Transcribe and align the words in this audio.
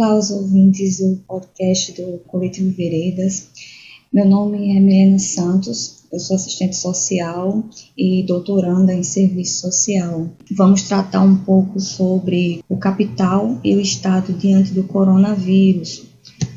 Olá 0.00 0.12
aos 0.12 0.30
ouvintes 0.30 0.98
do 0.98 1.16
podcast 1.28 1.92
do 1.92 2.20
Coletivo 2.26 2.74
Veredas. 2.74 3.50
Meu 4.10 4.24
nome 4.24 4.74
é 4.74 4.80
Milena 4.80 5.18
Santos, 5.18 6.04
eu 6.10 6.18
sou 6.18 6.36
assistente 6.36 6.74
social 6.74 7.62
e 7.94 8.22
doutoranda 8.22 8.94
em 8.94 9.02
serviço 9.02 9.60
social. 9.60 10.26
Vamos 10.56 10.84
tratar 10.84 11.20
um 11.20 11.36
pouco 11.36 11.78
sobre 11.78 12.64
o 12.66 12.78
capital 12.78 13.60
e 13.62 13.76
o 13.76 13.80
Estado 13.82 14.32
diante 14.32 14.72
do 14.72 14.84
coronavírus, 14.84 16.06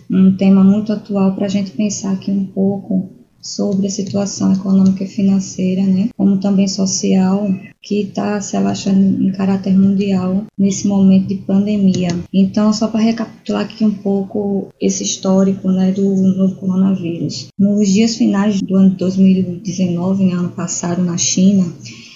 um 0.10 0.38
tema 0.38 0.64
muito 0.64 0.94
atual 0.94 1.36
para 1.36 1.48
a 1.48 1.50
gente 1.50 1.72
pensar 1.72 2.14
aqui 2.14 2.32
um 2.32 2.46
pouco 2.46 3.10
sobre 3.44 3.88
a 3.88 3.90
situação 3.90 4.54
econômica 4.54 5.04
e 5.04 5.08
financeira, 5.08 5.84
né, 5.84 6.10
como 6.18 6.38
também 6.38 6.68
social, 6.68 7.48
que 7.82 8.02
está 8.02 8.40
se 8.40 8.56
alastrando 8.56 9.22
em 9.22 9.32
caráter 9.34 9.78
mundial 9.78 10.46
nesse 10.58 10.88
momento 10.88 11.28
de 11.28 11.36
pandemia. 11.36 12.08
Então, 12.34 12.72
só 12.72 12.88
para 12.88 13.02
recapitular 13.02 13.64
aqui 13.64 13.84
um 13.84 13.94
pouco 13.94 14.70
esse 14.80 15.04
histórico 15.04 15.70
né, 15.70 15.92
do 15.92 16.16
novo 16.16 16.56
coronavírus. 16.56 17.48
Nos 17.60 17.90
dias 17.90 18.16
finais 18.16 18.62
do 18.62 18.76
ano 18.76 18.92
2019, 18.92 20.32
ano 20.32 20.50
passado, 20.50 21.04
na 21.04 21.18
China, 21.18 21.66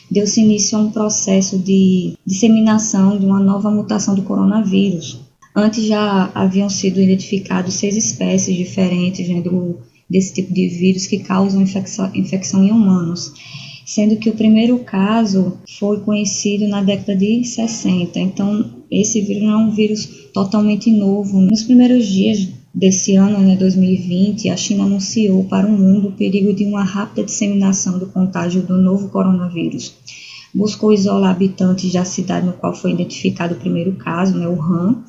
deu-se 0.10 0.42
início 0.42 0.78
a 0.78 0.82
um 0.82 0.92
processo 0.92 1.60
de 1.60 2.14
disseminação 2.26 3.20
de 3.20 3.26
uma 3.26 3.40
nova 3.40 3.70
mutação 3.70 4.16
do 4.16 4.24
coronavírus. 4.24 5.20
Antes 5.54 5.86
já 5.86 6.32
haviam 6.34 6.70
sido 6.70 7.02
identificados 7.02 7.74
seis 7.74 7.98
espécies 7.98 8.56
diferentes 8.56 9.28
né, 9.28 9.42
do 9.42 9.80
desse 10.10 10.34
tipo 10.34 10.54
de 10.54 10.68
vírus 10.68 11.06
que 11.06 11.20
causam 11.20 11.62
infecção, 11.62 12.10
infecção 12.16 12.64
em 12.64 12.72
humanos, 12.72 13.34
sendo 13.86 14.18
que 14.18 14.30
o 14.30 14.36
primeiro 14.36 14.80
caso 14.80 15.58
foi 15.80 16.00
conhecido 16.02 16.68
na 16.68 16.82
década 16.82 17.16
de 17.16 17.44
60. 17.44 18.20
Então, 18.20 18.70
esse 18.92 19.22
vírus 19.22 19.44
não 19.44 19.52
é 19.52 19.58
um 19.58 19.72
vírus 19.72 20.06
totalmente 20.34 20.92
novo. 20.92 21.40
Nos 21.40 21.64
primeiros 21.64 22.06
dias 22.06 22.48
desse 22.74 23.16
ano, 23.16 23.40
né, 23.40 23.56
2020, 23.56 24.50
a 24.50 24.58
China 24.58 24.84
anunciou 24.84 25.44
para 25.46 25.66
o 25.66 25.72
mundo 25.72 26.10
o 26.10 26.12
perigo 26.12 26.54
de 26.54 26.66
uma 26.66 26.84
rápida 26.84 27.24
disseminação 27.24 27.98
do 27.98 28.08
contágio 28.08 28.62
do 28.62 28.78
novo 28.78 29.10
coronavírus. 29.10 29.94
Buscou 30.54 30.94
isolar 30.94 31.32
habitantes 31.32 31.92
da 31.92 32.06
cidade 32.06 32.46
no 32.46 32.54
qual 32.54 32.74
foi 32.74 32.92
identificado 32.92 33.56
o 33.56 33.58
primeiro 33.58 33.94
caso, 33.94 34.38
né, 34.38 34.48
Wuhan, 34.48 35.04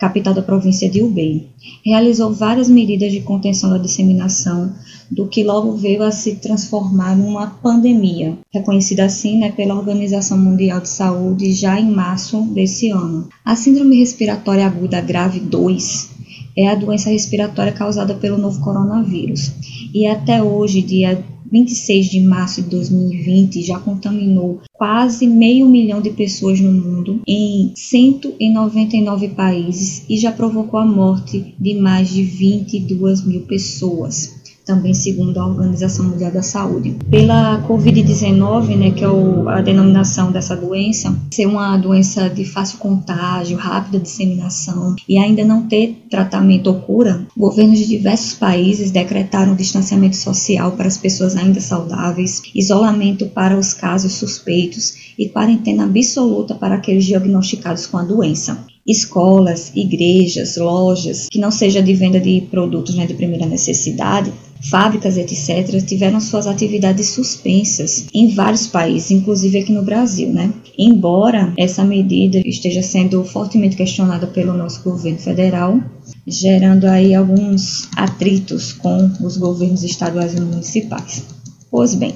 capital 0.00 0.32
da 0.32 0.40
província 0.40 0.88
de 0.88 1.02
Hubei. 1.02 1.50
Realizou 1.84 2.32
várias 2.32 2.70
medidas 2.70 3.12
de 3.12 3.20
contenção 3.20 3.68
da 3.68 3.76
disseminação, 3.76 4.72
do 5.10 5.28
que 5.28 5.44
logo 5.44 5.76
veio 5.76 6.02
a 6.02 6.10
se 6.10 6.36
transformar 6.36 7.14
numa 7.14 7.48
pandemia, 7.48 8.38
reconhecida 8.52 9.04
assim 9.04 9.38
né, 9.38 9.52
pela 9.52 9.74
Organização 9.74 10.38
Mundial 10.38 10.80
de 10.80 10.88
Saúde 10.88 11.52
já 11.52 11.78
em 11.78 11.90
março 11.90 12.40
desse 12.54 12.88
ano. 12.88 13.28
A 13.44 13.54
Síndrome 13.54 13.98
Respiratória 13.98 14.66
Aguda 14.66 15.02
Grave 15.02 15.38
2 15.38 16.10
é 16.56 16.68
a 16.68 16.74
doença 16.74 17.10
respiratória 17.10 17.72
causada 17.72 18.14
pelo 18.14 18.38
novo 18.38 18.60
coronavírus 18.60 19.52
e 19.92 20.06
até 20.06 20.42
hoje, 20.42 20.80
dia 20.80 21.22
26 21.50 22.06
de 22.06 22.20
março 22.20 22.62
de 22.62 22.70
2020 22.70 23.62
já 23.62 23.78
contaminou 23.78 24.60
quase 24.72 25.26
meio 25.26 25.68
milhão 25.68 26.00
de 26.00 26.10
pessoas 26.10 26.60
no 26.60 26.72
mundo 26.72 27.20
em 27.26 27.72
199 27.74 29.28
países 29.28 30.04
e 30.08 30.16
já 30.16 30.32
provocou 30.32 30.78
a 30.78 30.86
morte 30.86 31.54
de 31.58 31.74
mais 31.74 32.10
de 32.10 32.22
22 32.22 33.26
mil 33.26 33.42
pessoas 33.42 34.39
também 34.70 34.94
segundo 34.94 35.36
a 35.38 35.46
Organização 35.46 36.04
Mundial 36.04 36.30
da 36.30 36.42
Saúde. 36.42 36.96
Pela 37.10 37.60
Covid-19, 37.66 38.76
né, 38.76 38.92
que 38.92 39.02
é 39.02 39.08
o, 39.08 39.48
a 39.48 39.60
denominação 39.60 40.30
dessa 40.30 40.54
doença, 40.54 41.12
ser 41.32 41.46
uma 41.46 41.76
doença 41.76 42.30
de 42.30 42.44
fácil 42.44 42.78
contágio, 42.78 43.58
rápida 43.58 43.98
disseminação 43.98 44.94
e 45.08 45.18
ainda 45.18 45.44
não 45.44 45.66
ter 45.66 46.04
tratamento 46.08 46.68
ou 46.68 46.74
cura, 46.74 47.26
governos 47.36 47.80
de 47.80 47.86
diversos 47.88 48.34
países 48.34 48.92
decretaram 48.92 49.56
distanciamento 49.56 50.16
social 50.16 50.70
para 50.72 50.86
as 50.86 50.96
pessoas 50.96 51.34
ainda 51.36 51.60
saudáveis, 51.60 52.40
isolamento 52.54 53.26
para 53.26 53.58
os 53.58 53.74
casos 53.74 54.12
suspeitos 54.12 55.14
e 55.18 55.28
quarentena 55.28 55.82
absoluta 55.82 56.54
para 56.54 56.76
aqueles 56.76 57.04
diagnosticados 57.04 57.88
com 57.88 57.98
a 57.98 58.04
doença 58.04 58.64
escolas, 58.86 59.70
igrejas, 59.74 60.56
lojas, 60.56 61.28
que 61.30 61.38
não 61.38 61.50
seja 61.50 61.82
de 61.82 61.94
venda 61.94 62.18
de 62.18 62.40
produtos 62.50 62.94
né, 62.96 63.06
de 63.06 63.14
primeira 63.14 63.46
necessidade, 63.46 64.32
fábricas, 64.68 65.16
etc., 65.16 65.82
tiveram 65.84 66.20
suas 66.20 66.46
atividades 66.46 67.08
suspensas 67.08 68.06
em 68.12 68.34
vários 68.34 68.66
países, 68.66 69.10
inclusive 69.10 69.58
aqui 69.58 69.72
no 69.72 69.82
Brasil, 69.82 70.28
né? 70.30 70.52
Embora 70.76 71.52
essa 71.56 71.84
medida 71.84 72.40
esteja 72.44 72.82
sendo 72.82 73.24
fortemente 73.24 73.76
questionada 73.76 74.26
pelo 74.26 74.52
nosso 74.52 74.82
governo 74.82 75.18
federal, 75.18 75.80
gerando 76.26 76.86
aí 76.86 77.14
alguns 77.14 77.88
atritos 77.96 78.72
com 78.72 79.10
os 79.22 79.36
governos 79.36 79.82
estaduais 79.82 80.34
e 80.34 80.40
municipais. 80.40 81.24
Pois 81.70 81.94
bem, 81.94 82.14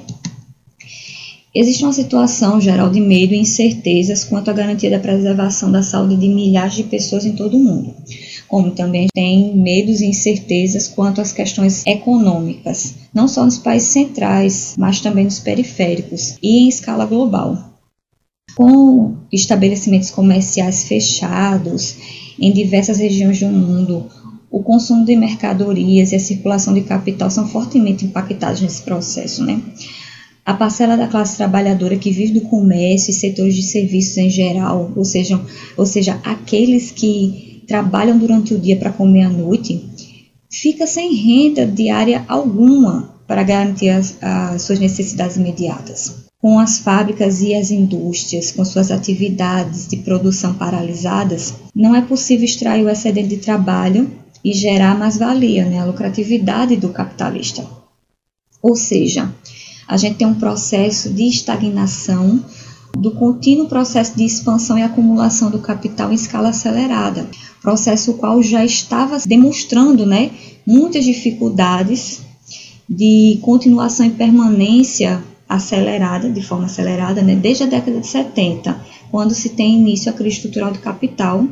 Existe 1.56 1.84
uma 1.84 1.92
situação 1.92 2.60
geral 2.60 2.90
de 2.90 3.00
medo 3.00 3.32
e 3.32 3.38
incertezas 3.38 4.24
quanto 4.24 4.50
à 4.50 4.52
garantia 4.52 4.90
da 4.90 4.98
preservação 4.98 5.70
da 5.70 5.84
saúde 5.84 6.16
de 6.16 6.26
milhares 6.26 6.74
de 6.74 6.82
pessoas 6.82 7.24
em 7.24 7.36
todo 7.36 7.56
o 7.56 7.60
mundo 7.60 7.94
como 8.54 8.70
também 8.70 9.08
tem 9.12 9.52
medos 9.56 10.00
e 10.00 10.06
incertezas 10.06 10.86
quanto 10.86 11.20
às 11.20 11.32
questões 11.32 11.84
econômicas, 11.84 12.94
não 13.12 13.26
só 13.26 13.44
nos 13.44 13.58
países 13.58 13.88
centrais, 13.88 14.76
mas 14.78 15.00
também 15.00 15.24
nos 15.24 15.40
periféricos 15.40 16.36
e 16.40 16.58
em 16.58 16.68
escala 16.68 17.04
global. 17.04 17.58
Com 18.54 19.16
estabelecimentos 19.32 20.12
comerciais 20.12 20.84
fechados 20.84 21.96
em 22.38 22.52
diversas 22.52 23.00
regiões 23.00 23.40
do 23.40 23.48
mundo, 23.48 24.06
o 24.48 24.62
consumo 24.62 25.04
de 25.04 25.16
mercadorias 25.16 26.12
e 26.12 26.14
a 26.14 26.20
circulação 26.20 26.72
de 26.74 26.82
capital 26.82 27.28
são 27.32 27.48
fortemente 27.48 28.04
impactados 28.04 28.60
nesse 28.60 28.82
processo, 28.82 29.44
né? 29.44 29.60
A 30.46 30.54
parcela 30.54 30.96
da 30.96 31.08
classe 31.08 31.36
trabalhadora 31.36 31.96
que 31.96 32.12
vive 32.12 32.38
do 32.38 32.42
comércio 32.42 33.10
e 33.10 33.14
setores 33.14 33.56
de 33.56 33.62
serviços 33.62 34.16
em 34.16 34.30
geral, 34.30 34.92
ou 34.94 35.04
seja, 35.04 35.40
ou 35.76 35.84
seja, 35.84 36.20
aqueles 36.22 36.92
que 36.92 37.53
trabalham 37.66 38.18
durante 38.18 38.54
o 38.54 38.58
dia 38.58 38.76
para 38.76 38.92
comer 38.92 39.22
à 39.22 39.28
noite, 39.28 39.84
fica 40.50 40.86
sem 40.86 41.14
renda 41.14 41.66
diária 41.66 42.24
alguma 42.28 43.14
para 43.26 43.42
garantir 43.42 43.88
as, 43.88 44.16
as 44.20 44.62
suas 44.62 44.78
necessidades 44.78 45.36
imediatas. 45.36 46.24
Com 46.38 46.58
as 46.58 46.78
fábricas 46.78 47.40
e 47.40 47.54
as 47.54 47.70
indústrias 47.70 48.50
com 48.50 48.64
suas 48.64 48.90
atividades 48.90 49.88
de 49.88 49.96
produção 49.96 50.52
paralisadas, 50.54 51.54
não 51.74 51.96
é 51.96 52.02
possível 52.02 52.44
extrair 52.44 52.84
o 52.84 52.90
excedente 52.90 53.28
de 53.28 53.36
trabalho 53.38 54.10
e 54.44 54.52
gerar 54.52 54.96
mais-valia, 54.98 55.64
né, 55.64 55.80
a 55.80 55.86
lucratividade 55.86 56.76
do 56.76 56.90
capitalista. 56.90 57.64
Ou 58.62 58.76
seja, 58.76 59.32
a 59.88 59.96
gente 59.96 60.16
tem 60.16 60.26
um 60.26 60.34
processo 60.34 61.10
de 61.12 61.26
estagnação 61.26 62.44
do 62.96 63.10
contínuo 63.12 63.68
processo 63.68 64.16
de 64.16 64.24
expansão 64.24 64.78
e 64.78 64.82
acumulação 64.82 65.50
do 65.50 65.58
capital 65.58 66.10
em 66.10 66.14
escala 66.14 66.50
acelerada, 66.50 67.26
processo 67.60 68.12
o 68.12 68.14
qual 68.14 68.42
já 68.42 68.64
estava 68.64 69.18
demonstrando 69.26 70.06
né, 70.06 70.30
muitas 70.66 71.04
dificuldades 71.04 72.22
de 72.88 73.38
continuação 73.42 74.06
e 74.06 74.10
permanência 74.10 75.22
acelerada, 75.48 76.30
de 76.30 76.42
forma 76.42 76.66
acelerada, 76.66 77.22
né, 77.22 77.34
desde 77.34 77.64
a 77.64 77.66
década 77.66 78.00
de 78.00 78.06
70, 78.06 78.80
quando 79.10 79.34
se 79.34 79.50
tem 79.50 79.74
início 79.74 80.10
a 80.10 80.14
crise 80.14 80.36
estrutural 80.36 80.72
do 80.72 80.78
capital, 80.78 81.46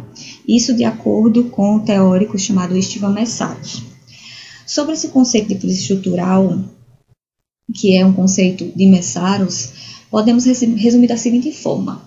isso 0.46 0.74
de 0.74 0.84
acordo 0.84 1.44
com 1.44 1.76
o 1.76 1.80
teórico 1.80 2.38
chamado 2.38 2.76
Estevan 2.76 3.10
Messaros. 3.10 3.82
Sobre 4.66 4.94
esse 4.94 5.08
conceito 5.08 5.48
de 5.48 5.56
crise 5.56 5.80
estrutural, 5.80 6.58
que 7.74 7.96
é 7.96 8.04
um 8.04 8.12
conceito 8.12 8.64
de 8.74 8.86
Messaros, 8.86 9.72
podemos 10.12 10.44
resumir 10.44 11.06
da 11.06 11.16
seguinte 11.16 11.50
forma, 11.50 12.02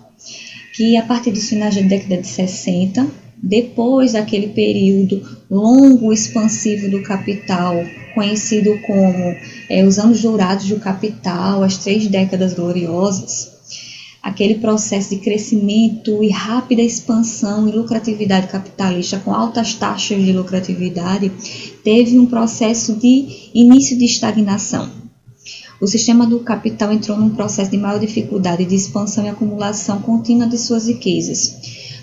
que 0.76 0.96
a 0.96 1.02
partir 1.02 1.32
dos 1.32 1.48
finais 1.48 1.74
da 1.74 1.82
década 1.82 2.18
de 2.18 2.28
60, 2.28 3.04
depois 3.36 4.12
daquele 4.12 4.46
período 4.48 5.20
longo 5.50 6.12
expansivo 6.12 6.88
do 6.88 7.02
capital, 7.02 7.74
conhecido 8.14 8.78
como 8.86 9.36
é, 9.68 9.84
os 9.84 9.98
anos 9.98 10.22
dourados 10.22 10.68
do 10.68 10.78
capital, 10.78 11.64
as 11.64 11.78
três 11.78 12.06
décadas 12.06 12.54
gloriosas, 12.54 13.56
aquele 14.22 14.54
processo 14.54 15.10
de 15.10 15.16
crescimento 15.16 16.22
e 16.22 16.30
rápida 16.30 16.82
expansão 16.82 17.68
e 17.68 17.72
lucratividade 17.72 18.46
capitalista 18.46 19.18
com 19.18 19.34
altas 19.34 19.74
taxas 19.74 20.24
de 20.24 20.32
lucratividade, 20.32 21.32
teve 21.82 22.16
um 22.20 22.26
processo 22.26 22.94
de 22.94 23.50
início 23.52 23.98
de 23.98 24.04
estagnação 24.04 25.05
o 25.80 25.86
sistema 25.86 26.26
do 26.26 26.40
capital 26.40 26.92
entrou 26.92 27.18
num 27.18 27.30
processo 27.30 27.70
de 27.70 27.76
maior 27.76 27.98
dificuldade 27.98 28.64
de 28.64 28.74
expansão 28.74 29.24
e 29.24 29.28
acumulação 29.28 30.00
contínua 30.00 30.46
de 30.46 30.56
suas 30.56 30.86
riquezas, 30.86 31.54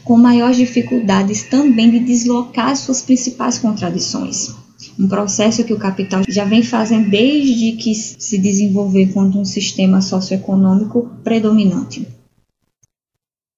com 0.04 0.18
maiores 0.18 0.58
dificuldades 0.58 1.44
também 1.44 1.90
de 1.90 2.00
deslocar 2.00 2.75
suas 2.75 3.02
principais 3.02 3.58
contradições. 3.58 4.54
Um 5.00 5.08
processo 5.08 5.64
que 5.64 5.74
o 5.74 5.80
capital 5.80 6.22
já 6.28 6.46
vem 6.46 6.62
fazendo 6.62 7.10
desde 7.10 7.72
que 7.74 7.96
se 7.96 8.38
desenvolveu 8.38 9.02
enquanto 9.02 9.40
um 9.40 9.46
sistema 9.46 10.02
socioeconômico 10.02 11.10
predominante. 11.24 12.08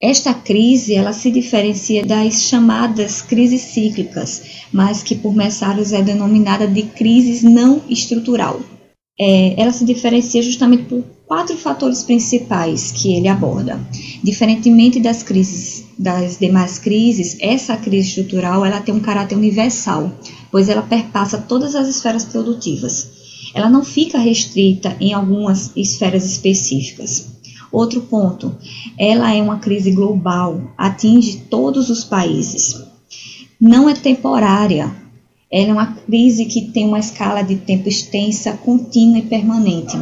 Esta 0.01 0.33
crise 0.33 0.93
ela 0.93 1.13
se 1.13 1.31
diferencia 1.31 2.05
das 2.05 2.43
chamadas 2.43 3.21
crises 3.21 3.61
cíclicas, 3.61 4.43
mas 4.71 5.01
que 5.01 5.15
por 5.15 5.33
Messaros 5.33 5.93
é 5.93 6.01
denominada 6.01 6.67
de 6.67 6.83
crise 6.83 7.45
não 7.45 7.81
estrutural. 7.89 8.61
É, 9.17 9.59
ela 9.61 9.71
se 9.71 9.85
diferencia 9.85 10.41
justamente 10.41 10.83
por 10.83 11.03
quatro 11.25 11.55
fatores 11.57 12.03
principais 12.03 12.91
que 12.91 13.13
ele 13.15 13.27
aborda. 13.27 13.79
Diferentemente 14.21 14.99
das 14.99 15.23
crises, 15.23 15.85
das 15.97 16.37
demais 16.37 16.77
crises, 16.77 17.37
essa 17.39 17.77
crise 17.77 18.09
estrutural 18.09 18.65
ela 18.65 18.81
tem 18.81 18.93
um 18.93 18.99
caráter 18.99 19.37
universal, 19.37 20.11
pois 20.51 20.67
ela 20.67 20.81
perpassa 20.81 21.37
todas 21.37 21.75
as 21.75 21.87
esferas 21.87 22.25
produtivas. 22.25 23.09
Ela 23.53 23.69
não 23.69 23.85
fica 23.85 24.19
restrita 24.19 24.97
em 24.99 25.13
algumas 25.13 25.71
esferas 25.77 26.25
específicas. 26.25 27.27
Outro 27.71 28.01
ponto, 28.01 28.55
ela 28.97 29.33
é 29.33 29.41
uma 29.41 29.59
crise 29.59 29.91
global, 29.91 30.73
atinge 30.77 31.37
todos 31.49 31.89
os 31.89 32.03
países. 32.03 32.81
Não 33.59 33.89
é 33.89 33.93
temporária, 33.93 34.93
ela 35.51 35.69
é 35.69 35.73
uma 35.73 35.93
crise 35.93 36.45
que 36.45 36.69
tem 36.71 36.85
uma 36.85 36.99
escala 36.99 37.41
de 37.41 37.55
tempo 37.55 37.87
extensa, 37.87 38.53
contínua 38.53 39.19
e 39.19 39.23
permanente. 39.23 39.97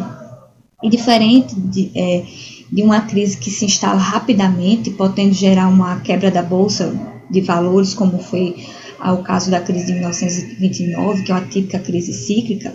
E 0.82 0.90
diferente 0.90 1.56
de, 1.56 1.92
é, 1.96 2.24
de 2.72 2.82
uma 2.82 3.02
crise 3.02 3.38
que 3.38 3.50
se 3.50 3.66
instala 3.66 4.00
rapidamente, 4.00 4.92
podendo 4.92 5.34
gerar 5.34 5.68
uma 5.68 6.00
quebra 6.02 6.32
da 6.32 6.42
bolsa 6.42 6.94
de 7.30 7.42
valores, 7.42 7.94
como 7.94 8.20
foi 8.20 8.56
ao 9.00 9.22
caso 9.22 9.52
da 9.52 9.60
crise 9.60 9.88
de 9.88 9.94
1929, 9.94 11.24
que 11.24 11.32
é 11.32 11.36
uma 11.36 11.46
típica 11.46 11.78
crise 11.78 12.14
cíclica, 12.14 12.74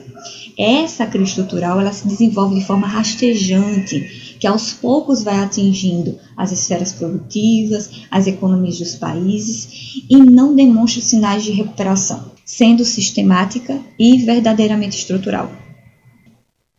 essa 0.59 1.07
crise 1.07 1.31
estrutural 1.31 1.81
ela 1.81 1.93
se 1.93 2.07
desenvolve 2.07 2.57
de 2.57 2.67
forma 2.67 2.87
rastejante, 2.87 4.37
que 4.39 4.47
aos 4.47 4.73
poucos 4.73 5.23
vai 5.23 5.39
atingindo 5.39 6.19
as 6.37 6.53
esferas 6.53 6.93
produtivas, 6.93 7.91
as 8.11 8.27
economias 8.27 8.79
dos 8.79 8.95
países 8.97 10.03
e 10.09 10.17
não 10.17 10.55
demonstra 10.55 11.01
sinais 11.01 11.45
de 11.45 11.53
recuperação, 11.53 12.33
sendo 12.49 12.83
sistemática 12.83 13.79
e 13.99 14.17
verdadeiramente 14.17 14.97
estrutural. 14.97 15.53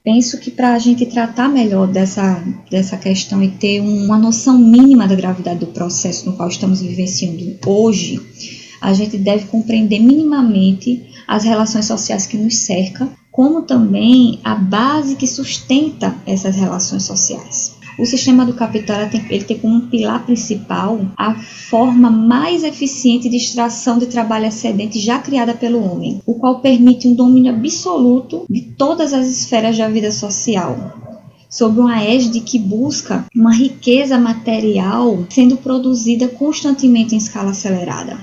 Penso 0.04 0.40
que 0.40 0.50
para 0.50 0.74
a 0.74 0.80
gente 0.80 1.06
tratar 1.06 1.48
melhor 1.48 1.88
dessa, 1.88 2.44
dessa 2.72 2.98
questão 2.98 3.44
e 3.44 3.50
ter 3.50 3.80
uma 3.80 4.18
noção 4.18 4.58
mínima 4.58 5.08
da 5.08 5.14
gravidade 5.14 5.60
do 5.60 5.68
processo 5.68 6.26
no 6.26 6.36
qual 6.36 6.50
estamos 6.50 6.82
vivenciando 6.82 7.60
hoje, 7.68 8.20
a 8.82 8.94
gente 8.94 9.16
deve 9.16 9.46
compreender 9.46 10.00
minimamente 10.00 11.08
as 11.28 11.44
relações 11.44 11.86
sociais 11.86 12.26
que 12.26 12.36
nos 12.36 12.56
cercam, 12.56 13.12
como 13.32 13.62
também 13.62 14.40
a 14.44 14.56
base 14.56 15.16
que 15.16 15.28
sustenta 15.28 16.16
essas 16.26 16.56
relações 16.56 17.04
sociais. 17.04 17.79
O 18.00 18.06
sistema 18.06 18.46
do 18.46 18.54
capital 18.54 19.10
tem, 19.10 19.26
ele 19.30 19.44
tem 19.44 19.60
como 19.60 19.82
pilar 19.88 20.26
principal 20.26 21.02
a 21.18 21.36
forma 21.36 22.10
mais 22.10 22.64
eficiente 22.64 23.28
de 23.28 23.36
extração 23.36 24.00
de 24.00 24.06
trabalho 24.06 24.46
excedente 24.46 24.98
já 24.98 25.20
criada 25.20 25.54
pelo 25.54 25.84
homem, 25.84 26.22
o 26.26 26.36
qual 26.36 26.62
permite 26.62 27.10
um 27.10 27.14
domínio 27.14 27.54
absoluto 27.54 28.46
de 28.50 28.62
todas 28.62 29.12
as 29.12 29.28
esferas 29.28 29.78
da 29.78 29.90
vida 29.90 30.14
social, 30.14 30.94
sob 31.50 31.78
uma 31.82 32.02
égide 32.02 32.40
que 32.40 32.58
busca 32.58 33.26
uma 33.36 33.54
riqueza 33.54 34.18
material 34.18 35.26
sendo 35.30 35.58
produzida 35.58 36.30
constantemente 36.30 37.14
em 37.14 37.18
escala 37.18 37.52
acelerada. 37.52 38.18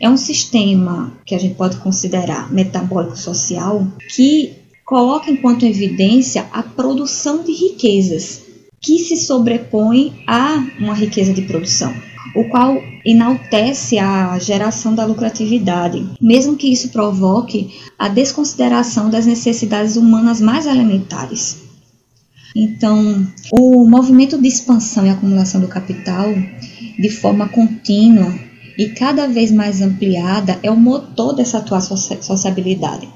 É 0.00 0.08
um 0.08 0.16
sistema 0.16 1.12
que 1.26 1.34
a 1.34 1.38
gente 1.38 1.54
pode 1.54 1.76
considerar 1.76 2.50
metabólico 2.50 3.18
social 3.18 3.86
que 4.14 4.54
coloca 4.86 5.30
enquanto 5.30 5.66
evidência 5.66 6.46
a 6.50 6.62
produção 6.62 7.44
de 7.44 7.52
riquezas 7.52 8.48
que 8.80 8.98
se 8.98 9.16
sobrepõe 9.16 10.24
a 10.26 10.64
uma 10.78 10.94
riqueza 10.94 11.34
de 11.34 11.42
produção, 11.42 11.94
o 12.34 12.44
qual 12.44 12.82
enaltece 13.04 13.98
a 13.98 14.38
geração 14.38 14.94
da 14.94 15.04
lucratividade, 15.04 16.08
mesmo 16.20 16.56
que 16.56 16.72
isso 16.72 16.88
provoque 16.88 17.78
a 17.98 18.08
desconsideração 18.08 19.10
das 19.10 19.26
necessidades 19.26 19.96
humanas 19.96 20.40
mais 20.40 20.66
elementares. 20.66 21.58
Então, 22.56 23.26
o 23.52 23.86
movimento 23.86 24.40
de 24.40 24.48
expansão 24.48 25.06
e 25.06 25.10
acumulação 25.10 25.60
do 25.60 25.68
capital, 25.68 26.26
de 26.98 27.10
forma 27.10 27.48
contínua 27.48 28.34
e 28.78 28.88
cada 28.88 29.28
vez 29.28 29.52
mais 29.52 29.82
ampliada, 29.82 30.58
é 30.62 30.70
o 30.70 30.76
motor 30.76 31.34
dessa 31.34 31.58
atual 31.58 31.82
sociabilidade. 31.82 33.08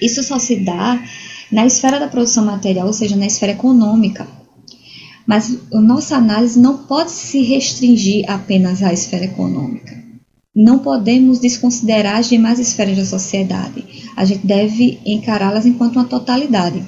Isso 0.00 0.22
só 0.22 0.38
se 0.38 0.56
dá 0.56 1.02
na 1.50 1.66
esfera 1.66 1.98
da 1.98 2.06
produção 2.06 2.44
material, 2.44 2.86
ou 2.86 2.92
seja, 2.92 3.16
na 3.16 3.26
esfera 3.26 3.52
econômica, 3.52 4.37
mas 5.28 5.58
a 5.74 5.78
nossa 5.78 6.16
análise 6.16 6.58
não 6.58 6.78
pode 6.78 7.10
se 7.10 7.42
restringir 7.42 8.24
apenas 8.26 8.82
à 8.82 8.94
esfera 8.94 9.26
econômica. 9.26 9.94
Não 10.56 10.78
podemos 10.78 11.38
desconsiderar 11.38 12.16
as 12.16 12.30
demais 12.30 12.58
esferas 12.58 12.96
da 12.96 13.04
sociedade. 13.04 13.84
A 14.16 14.24
gente 14.24 14.46
deve 14.46 14.98
encará-las 15.04 15.66
enquanto 15.66 15.96
uma 15.96 16.06
totalidade. 16.06 16.82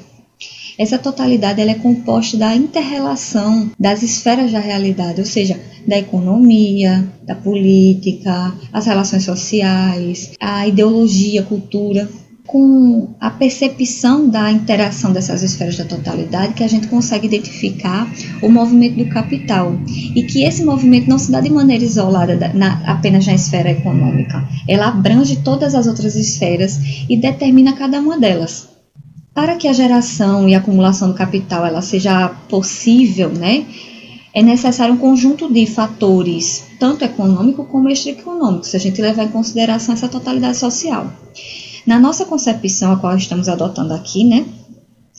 Essa 0.79 0.99
totalidade 0.99 1.61
ela 1.61 1.73
é 1.73 1.75
composta 1.75 2.39
da 2.39 2.57
interrelação 2.57 3.71
das 3.79 4.03
esferas 4.03 4.51
da 4.51 4.59
realidade, 4.59 5.21
ou 5.21 5.27
seja, 5.27 5.61
da 5.87 5.99
economia, 5.99 7.07
da 7.23 7.35
política, 7.35 8.55
as 8.73 8.87
relações 8.87 9.25
sociais, 9.25 10.33
a 10.41 10.67
ideologia, 10.67 11.43
a 11.43 11.45
cultura 11.45 12.09
com 12.51 13.15
a 13.21 13.31
percepção 13.31 14.29
da 14.29 14.51
interação 14.51 15.13
dessas 15.13 15.41
esferas 15.41 15.77
da 15.77 15.85
totalidade 15.85 16.55
que 16.55 16.65
a 16.65 16.69
gente 16.69 16.89
consegue 16.89 17.29
identificar 17.29 18.13
o 18.43 18.49
movimento 18.49 18.97
do 18.97 19.09
capital 19.09 19.79
e 19.87 20.25
que 20.25 20.43
esse 20.43 20.65
movimento 20.65 21.09
não 21.09 21.17
se 21.17 21.31
dá 21.31 21.41
de 21.41 21.49
maneira 21.49 21.85
isolada 21.85 22.51
na, 22.53 22.83
apenas 22.87 23.25
na 23.25 23.35
esfera 23.35 23.71
econômica, 23.71 24.45
ela 24.67 24.89
abrange 24.89 25.37
todas 25.37 25.77
as 25.77 25.87
outras 25.87 26.17
esferas 26.17 26.81
e 27.09 27.17
determina 27.17 27.75
cada 27.75 28.01
uma 28.01 28.19
delas. 28.19 28.69
Para 29.33 29.55
que 29.55 29.69
a 29.69 29.73
geração 29.73 30.49
e 30.49 30.55
acumulação 30.57 31.07
do 31.07 31.15
capital 31.15 31.65
ela 31.65 31.81
seja 31.81 32.31
possível, 32.49 33.29
né, 33.29 33.65
é 34.35 34.43
necessário 34.43 34.95
um 34.95 34.99
conjunto 34.99 35.49
de 35.53 35.67
fatores, 35.67 36.65
tanto 36.81 37.05
econômico 37.05 37.65
como 37.67 37.89
extraeconômico, 37.89 38.67
se 38.67 38.77
a 38.77 38.81
gente 38.81 39.01
levar 39.01 39.23
em 39.23 39.29
consideração 39.29 39.95
essa 39.95 40.09
totalidade 40.09 40.57
social. 40.57 41.13
Na 41.87 41.99
nossa 41.99 42.25
concepção, 42.25 42.93
a 42.93 42.97
qual 42.97 43.17
estamos 43.17 43.49
adotando 43.49 43.95
aqui, 43.95 44.25
né, 44.25 44.47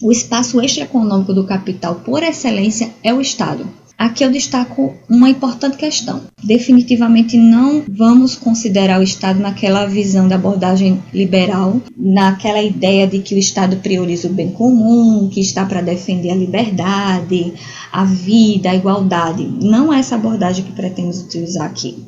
o 0.01 0.11
espaço 0.11 0.59
extraeconômico 0.61 1.33
do 1.33 1.43
capital 1.43 1.95
por 1.95 2.23
excelência 2.23 2.91
é 3.03 3.13
o 3.13 3.21
Estado. 3.21 3.67
Aqui 4.01 4.25
eu 4.25 4.31
destaco 4.31 4.95
uma 5.07 5.30
importante 5.30 5.78
questão. 5.78 6.23
Definitivamente 6.44 7.37
não 7.37 7.83
vamos 7.87 8.35
considerar 8.35 8.99
o 8.99 9.04
Estado 9.04 9.40
naquela 9.40 9.85
visão 9.85 10.28
da 10.28 10.37
abordagem 10.37 11.04
liberal, 11.14 11.80
naquela 11.95 12.64
ideia 12.64 13.06
de 13.06 13.19
que 13.19 13.35
o 13.35 13.37
Estado 13.37 13.78
prioriza 13.78 14.28
o 14.28 14.33
bem 14.33 14.49
comum, 14.49 15.30
que 15.30 15.40
está 15.40 15.68
para 15.68 15.81
defender 15.81 16.31
a 16.31 16.35
liberdade, 16.35 17.54
a 17.92 18.04
vida, 18.04 18.71
a 18.71 18.75
igualdade. 18.75 19.47
Não 19.61 19.94
é 19.94 19.99
essa 19.99 20.16
abordagem 20.16 20.66
que 20.66 20.71
pretendemos 20.71 21.21
utilizar 21.21 21.68
aqui. 21.68 22.04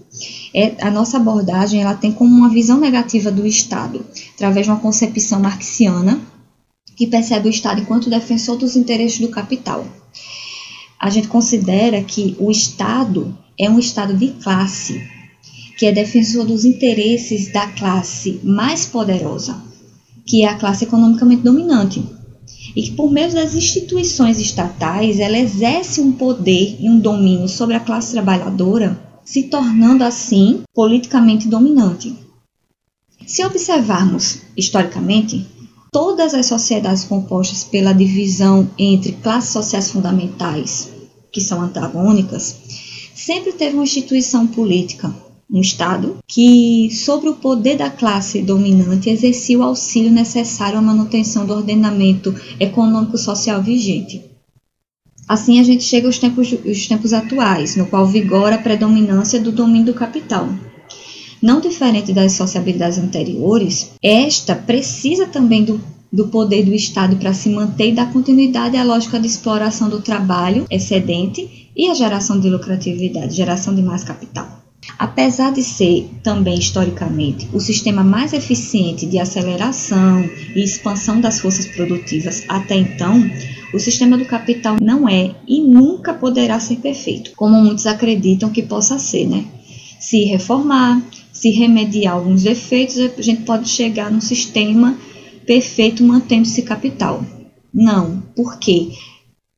É, 0.52 0.74
a 0.82 0.90
nossa 0.90 1.18
abordagem 1.18 1.84
ela 1.84 1.94
tem 1.94 2.12
como 2.12 2.36
uma 2.36 2.50
visão 2.50 2.80
negativa 2.80 3.30
do 3.30 3.46
Estado, 3.46 4.04
através 4.34 4.66
de 4.66 4.72
uma 4.72 4.80
concepção 4.80 5.40
marxiana 5.40 6.20
que 6.96 7.06
percebe 7.06 7.50
o 7.50 7.52
Estado 7.52 7.82
enquanto 7.82 8.10
defensor 8.10 8.58
dos 8.58 8.76
interesses 8.76 9.20
do 9.20 9.30
capital. 9.30 9.86
A 11.04 11.10
gente 11.10 11.28
considera 11.28 12.02
que 12.02 12.34
o 12.40 12.50
Estado 12.50 13.38
é 13.60 13.70
um 13.70 13.78
Estado 13.78 14.14
de 14.14 14.30
classe, 14.42 15.06
que 15.78 15.86
é 15.86 15.92
defensor 15.92 16.46
dos 16.46 16.64
interesses 16.64 17.52
da 17.52 17.68
classe 17.68 18.40
mais 18.42 18.86
poderosa, 18.86 19.62
que 20.26 20.44
é 20.44 20.48
a 20.48 20.56
classe 20.56 20.86
economicamente 20.86 21.42
dominante, 21.42 22.02
e 22.74 22.84
que 22.84 22.92
por 22.92 23.12
meio 23.12 23.34
das 23.34 23.54
instituições 23.54 24.40
estatais 24.40 25.20
ela 25.20 25.38
exerce 25.38 26.00
um 26.00 26.14
poder 26.14 26.78
e 26.80 26.90
um 26.90 26.98
domínio 26.98 27.50
sobre 27.50 27.76
a 27.76 27.82
classe 27.82 28.14
trabalhadora, 28.14 28.98
se 29.26 29.44
tornando 29.44 30.06
assim 30.06 30.62
politicamente 30.74 31.50
dominante. 31.50 32.16
Se 33.28 33.44
observarmos 33.44 34.38
historicamente, 34.56 35.46
todas 35.92 36.34
as 36.34 36.46
sociedades 36.46 37.04
compostas 37.04 37.66
pela 37.66 37.92
divisão 37.92 38.70
entre 38.80 39.12
classes 39.12 39.52
sociais 39.52 39.92
fundamentais, 39.92 40.93
que 41.34 41.42
são 41.42 41.60
antagônicas, 41.60 42.56
sempre 43.16 43.52
teve 43.52 43.74
uma 43.74 43.84
instituição 43.84 44.46
política, 44.46 45.14
um 45.52 45.60
Estado, 45.60 46.18
que, 46.28 46.90
sobre 46.92 47.30
o 47.30 47.36
poder 47.36 47.78
da 47.78 47.90
classe 47.90 48.42
dominante, 48.42 49.10
exercia 49.10 49.60
o 49.60 49.64
auxílio 49.64 50.12
necessário 50.12 50.78
à 50.78 50.82
manutenção 50.82 51.46
do 51.46 51.54
ordenamento 51.54 52.34
econômico-social 52.60 53.62
vigente. 53.62 54.22
Assim, 55.28 55.60
a 55.60 55.64
gente 55.64 55.84
chega 55.84 56.08
aos 56.08 56.20
tempos, 56.20 56.54
tempos 56.88 57.14
atuais, 57.14 57.76
no 57.76 57.88
qual 57.88 58.06
vigora 58.06 58.56
a 58.56 58.62
predominância 58.62 59.40
do 59.40 59.52
domínio 59.52 59.88
do 59.88 59.94
capital. 59.94 60.50
Não 61.42 61.60
diferente 61.60 62.14
das 62.14 62.34
sociabilidades 62.34 62.98
anteriores, 62.98 63.92
esta 64.02 64.56
precisa 64.56 65.28
também 65.28 65.64
do, 65.64 65.82
do 66.14 66.28
poder 66.28 66.64
do 66.64 66.76
Estado 66.76 67.16
para 67.16 67.34
se 67.34 67.50
manter 67.50 67.90
e 67.90 67.94
dar 67.94 68.14
continuidade 68.14 68.78
à 68.78 68.84
lógica 68.84 69.20
de 69.20 69.26
exploração 69.26 69.90
do 69.90 70.00
trabalho 70.00 70.68
excedente 70.70 71.68
e 71.76 71.90
a 71.90 71.96
geração 71.96 72.40
de 72.40 72.52
lucratividade, 72.52 73.36
geração 73.36 73.74
de 73.74 73.82
mais 73.82 74.04
capital. 74.04 74.62
Apesar 75.00 75.52
de 75.52 75.64
ser 75.64 76.08
também 76.22 76.60
historicamente 76.60 77.50
o 77.52 77.60
sistema 77.60 78.04
mais 78.04 78.32
eficiente 78.32 79.08
de 79.08 79.18
aceleração 79.18 80.24
e 80.56 80.64
expansão 80.64 81.20
das 81.20 81.40
forças 81.40 81.66
produtivas 81.66 82.44
até 82.48 82.76
então, 82.76 83.28
o 83.74 83.80
sistema 83.80 84.16
do 84.16 84.26
capital 84.26 84.76
não 84.80 85.10
é 85.10 85.32
e 85.48 85.62
nunca 85.62 86.14
poderá 86.14 86.60
ser 86.60 86.76
perfeito, 86.76 87.32
como 87.36 87.60
muitos 87.60 87.88
acreditam 87.88 88.52
que 88.52 88.62
possa 88.62 89.00
ser, 89.00 89.28
né? 89.28 89.46
Se 90.00 90.26
reformar, 90.26 91.02
se 91.32 91.50
remediar 91.50 92.14
alguns 92.14 92.44
defeitos, 92.44 92.98
a 93.00 93.22
gente 93.22 93.42
pode 93.42 93.68
chegar 93.68 94.12
num 94.12 94.22
sistema 94.22 94.96
perfeito 95.46 96.04
mantendo 96.04 96.48
esse 96.48 96.62
capital. 96.62 97.24
Não, 97.74 98.22
porque 98.36 98.92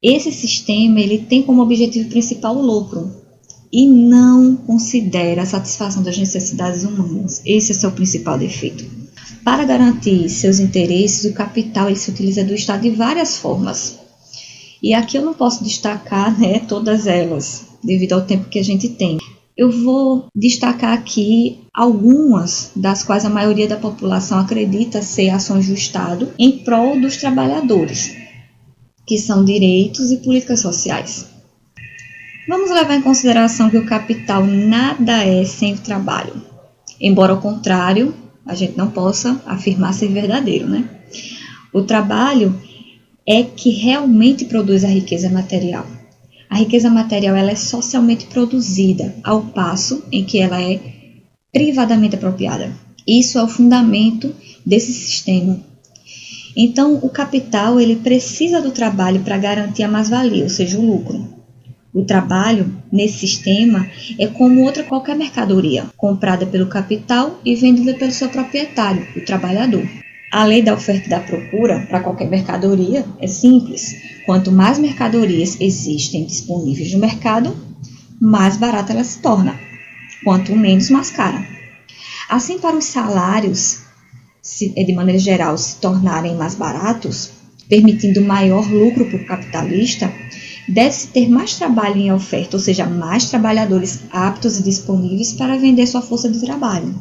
esse 0.02 0.32
sistema 0.32 1.00
ele 1.00 1.20
tem 1.20 1.42
como 1.42 1.62
objetivo 1.62 2.10
principal 2.10 2.56
o 2.56 2.62
lucro 2.62 3.12
e 3.72 3.88
não 3.88 4.56
considera 4.56 5.42
a 5.42 5.46
satisfação 5.46 6.02
das 6.02 6.18
necessidades 6.18 6.84
humanas. 6.84 7.42
Esse 7.46 7.72
é 7.72 7.76
seu 7.76 7.92
principal 7.92 8.38
defeito. 8.38 8.86
Para 9.44 9.66
garantir 9.66 10.30
seus 10.30 10.60
interesses, 10.60 11.26
o 11.26 11.34
capital 11.34 11.88
ele 11.88 11.98
se 11.98 12.10
utiliza 12.10 12.44
do 12.44 12.54
Estado 12.54 12.84
de 12.84 12.92
várias 12.92 13.38
formas. 13.38 14.00
E 14.82 14.94
aqui 14.94 15.18
eu 15.18 15.26
não 15.26 15.34
posso 15.34 15.64
destacar 15.64 16.40
né, 16.40 16.60
todas 16.60 17.08
elas, 17.08 17.66
devido 17.84 18.14
ao 18.14 18.22
tempo 18.22 18.50
que 18.50 18.60
a 18.60 18.64
gente 18.64 18.90
tem. 18.90 19.18
Eu 19.58 19.72
vou 19.72 20.28
destacar 20.36 20.92
aqui 20.92 21.62
algumas 21.74 22.72
das 22.76 23.04
quais 23.04 23.24
a 23.24 23.30
maioria 23.30 23.70
da 23.70 23.78
população 23.78 24.40
acredita 24.40 25.02
ser 25.02 25.30
ações 25.30 25.68
do 25.68 25.74
Estado 25.74 26.34
em 26.38 26.58
prol 26.58 27.00
dos 27.00 27.16
trabalhadores, 27.16 28.14
que 29.08 29.18
são 29.18 29.46
direitos 29.46 30.12
e 30.12 30.18
políticas 30.18 30.60
sociais. 30.60 31.28
Vamos 32.50 32.70
levar 32.70 32.96
em 32.96 33.02
consideração 33.02 33.70
que 33.70 33.78
o 33.78 33.86
capital 33.86 34.46
nada 34.46 35.24
é 35.24 35.46
sem 35.46 35.74
o 35.74 35.80
trabalho, 35.80 36.34
embora 37.00 37.32
ao 37.32 37.40
contrário, 37.40 38.14
a 38.46 38.54
gente 38.54 38.78
não 38.78 38.92
possa 38.92 39.42
afirmar 39.46 39.94
ser 39.94 40.10
verdadeiro, 40.10 40.68
né? 40.68 40.88
O 41.74 41.82
trabalho 41.82 42.54
é 43.26 43.42
que 43.42 43.70
realmente 43.70 44.44
produz 44.44 44.84
a 44.84 44.90
riqueza 44.90 45.30
material. 45.30 45.95
A 46.50 46.58
riqueza 46.58 46.90
material 46.90 47.36
ela 47.36 47.52
é 47.52 47.56
socialmente 47.56 48.26
produzida, 48.28 49.16
ao 49.24 49.42
passo 49.42 50.04
em 50.12 50.24
que 50.24 50.40
ela 50.40 50.62
é 50.62 50.80
privadamente 51.52 52.16
apropriada. 52.16 52.72
Isso 53.08 53.38
é 53.38 53.44
o 53.44 53.48
fundamento 53.48 54.34
desse 54.66 54.92
sistema. 54.94 55.60
Então, 56.56 56.96
o 56.96 57.10
capital 57.10 57.80
ele 57.80 57.98
precisa 57.98 58.62
do 58.62 58.72
trabalho 58.72 59.22
para 59.22 59.38
garantir 59.38 59.84
a 59.84 59.88
mais-valia, 59.88 60.44
ou 60.44 60.50
seja, 60.50 60.80
o 60.80 60.86
lucro. 60.86 61.28
O 61.94 62.04
trabalho, 62.04 62.74
nesse 62.92 63.20
sistema, 63.20 63.88
é 64.20 64.28
como 64.28 64.64
outra 64.64 64.84
qualquer 64.84 65.16
mercadoria, 65.16 65.86
comprada 65.96 66.46
pelo 66.46 66.68
capital 66.68 67.40
e 67.44 67.56
vendida 67.56 67.94
pelo 67.94 68.12
seu 68.12 68.30
proprietário, 68.30 69.08
o 69.16 69.22
trabalhador. 69.24 69.88
A 70.32 70.44
lei 70.44 70.62
da 70.62 70.74
oferta 70.74 71.06
e 71.06 71.10
da 71.10 71.20
procura 71.20 71.86
para 71.88 72.02
qualquer 72.02 72.30
mercadoria 72.30 73.06
é 73.20 73.28
simples. 73.28 73.96
Quanto 74.26 74.52
mais 74.52 74.78
mercadorias 74.78 75.58
existem 75.60 76.26
disponíveis 76.26 76.92
no 76.94 77.00
mercado, 77.00 77.56
mais 78.20 78.58
barata 78.58 78.92
ela 78.92 79.04
se 79.04 79.20
torna. 79.20 79.58
Quanto 80.24 80.56
menos, 80.56 80.90
mais 80.90 81.12
cara. 81.12 81.46
Assim, 82.28 82.58
para 82.58 82.76
os 82.76 82.86
salários, 82.86 83.82
de 84.44 84.94
maneira 84.94 85.20
geral, 85.20 85.58
se 85.58 85.78
tornarem 85.78 86.36
mais 86.36 86.56
baratos, 86.56 87.32
permitindo 87.70 88.22
maior 88.22 88.68
lucro 88.70 89.06
para 89.06 89.18
o 89.18 89.26
capitalista, 89.26 90.12
deve-se 90.68 91.08
ter 91.08 91.30
mais 91.30 91.56
trabalho 91.56 91.98
em 91.98 92.12
oferta, 92.12 92.58
ou 92.58 92.62
seja, 92.62 92.86
mais 92.86 93.30
trabalhadores 93.30 94.02
aptos 94.12 94.60
e 94.60 94.64
disponíveis 94.64 95.34
para 95.34 95.58
vender 95.58 95.86
sua 95.88 96.02
força 96.02 96.30
de 96.30 96.40
trabalho. 96.42 97.00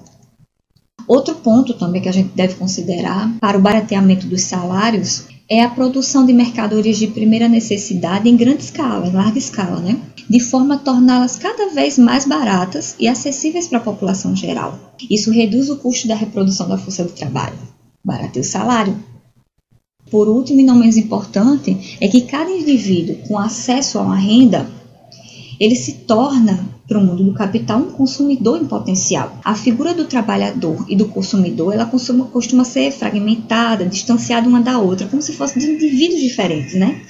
Outro 1.14 1.36
ponto 1.36 1.74
também 1.74 2.02
que 2.02 2.08
a 2.08 2.12
gente 2.12 2.30
deve 2.34 2.54
considerar 2.54 3.32
para 3.38 3.56
o 3.56 3.60
barateamento 3.60 4.26
dos 4.26 4.42
salários 4.42 5.26
é 5.48 5.62
a 5.62 5.70
produção 5.70 6.26
de 6.26 6.32
mercadorias 6.32 6.96
de 6.96 7.06
primeira 7.06 7.48
necessidade 7.48 8.28
em 8.28 8.36
grande 8.36 8.64
escala, 8.64 9.06
em 9.06 9.12
larga 9.12 9.38
escala, 9.38 9.78
né? 9.78 9.96
de 10.28 10.40
forma 10.40 10.74
a 10.74 10.78
torná-las 10.78 11.36
cada 11.36 11.68
vez 11.68 11.98
mais 11.98 12.24
baratas 12.24 12.96
e 12.98 13.06
acessíveis 13.06 13.68
para 13.68 13.78
a 13.78 13.82
população 13.82 14.34
geral. 14.34 14.76
Isso 15.08 15.30
reduz 15.30 15.70
o 15.70 15.76
custo 15.76 16.08
da 16.08 16.16
reprodução 16.16 16.68
da 16.68 16.78
força 16.78 17.04
de 17.04 17.12
trabalho, 17.12 17.58
barateia 18.04 18.42
o 18.42 18.44
salário. 18.44 18.96
Por 20.10 20.26
último 20.26 20.62
e 20.62 20.64
não 20.64 20.74
menos 20.74 20.96
importante, 20.96 21.96
é 22.00 22.08
que 22.08 22.22
cada 22.22 22.50
indivíduo 22.50 23.18
com 23.28 23.38
acesso 23.38 24.00
a 24.00 24.02
uma 24.02 24.16
renda, 24.16 24.68
ele 25.58 25.74
se 25.74 25.92
torna 26.06 26.68
para 26.86 26.98
o 26.98 27.04
mundo 27.04 27.24
do 27.24 27.32
capital 27.32 27.78
um 27.78 27.90
consumidor 27.90 28.60
em 28.60 28.66
potencial. 28.66 29.38
A 29.44 29.54
figura 29.54 29.94
do 29.94 30.04
trabalhador 30.04 30.84
e 30.88 30.94
do 30.94 31.06
consumidor 31.06 31.72
ela 31.72 31.86
costuma, 31.86 32.26
costuma 32.26 32.64
ser 32.64 32.90
fragmentada, 32.92 33.86
distanciada 33.86 34.48
uma 34.48 34.60
da 34.60 34.78
outra, 34.78 35.06
como 35.06 35.22
se 35.22 35.32
fossem 35.32 35.62
de 35.62 35.70
indivíduos 35.70 36.20
diferentes, 36.20 36.74
né? 36.74 37.02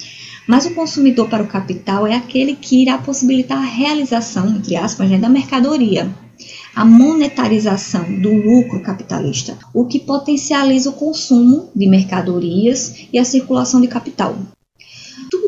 Mas 0.47 0.65
o 0.65 0.75
consumidor 0.75 1.27
para 1.27 1.43
o 1.43 1.47
capital 1.47 2.05
é 2.05 2.15
aquele 2.15 2.55
que 2.55 2.83
irá 2.83 2.97
possibilitar 2.97 3.57
a 3.57 3.65
realização, 3.65 4.47
entre 4.47 4.75
aspas, 4.75 5.09
né, 5.09 5.17
da 5.17 5.27
mercadoria, 5.27 6.07
a 6.75 6.85
monetarização 6.85 8.21
do 8.21 8.31
lucro 8.31 8.81
capitalista, 8.81 9.57
o 9.73 9.85
que 9.85 9.99
potencializa 9.99 10.89
o 10.89 10.93
consumo 10.93 11.69
de 11.75 11.87
mercadorias 11.87 13.07
e 13.11 13.17
a 13.17 13.25
circulação 13.25 13.81
de 13.81 13.87
capital 13.87 14.35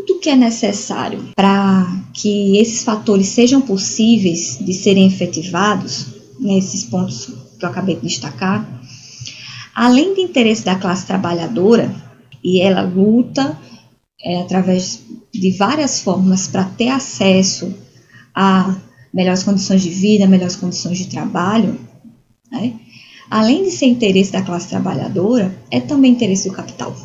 tudo 0.08 0.22
que 0.22 0.30
é 0.30 0.36
necessário 0.36 1.32
para 1.36 1.86
que 2.14 2.58
esses 2.58 2.84
fatores 2.84 3.28
sejam 3.28 3.62
possíveis 3.62 4.58
de 4.60 4.74
serem 4.74 5.06
efetivados, 5.06 6.08
nesses 6.40 6.84
pontos 6.86 7.30
que 7.60 7.66
eu 7.66 7.70
acabei 7.70 7.96
de 7.96 8.02
destacar, 8.02 8.66
além 9.76 10.14
do 10.14 10.22
interesse 10.22 10.64
da 10.64 10.76
classe 10.76 11.06
trabalhadora, 11.06 11.94
e 12.44 12.62
ela 12.62 12.82
luta 12.82 13.58
é, 14.24 14.42
através 14.42 15.02
de 15.34 15.52
várias 15.52 16.00
formas 16.00 16.48
para 16.48 16.64
ter 16.64 16.90
acesso 16.90 17.74
a 18.34 18.76
melhores 19.14 19.44
condições 19.44 19.82
de 19.82 19.90
vida, 19.90 20.28
melhores 20.28 20.56
condições 20.56 20.98
de 20.98 21.08
trabalho, 21.08 21.80
né? 22.52 22.74
além 23.30 23.64
de 23.64 23.72
ser 23.72 23.88
interesse 23.88 24.32
da 24.32 24.42
classe 24.42 24.70
trabalhadora, 24.70 25.56
é 25.70 25.80
também 25.80 26.14
interesse 26.14 26.48
do 26.48 26.56
capital. 26.56 26.96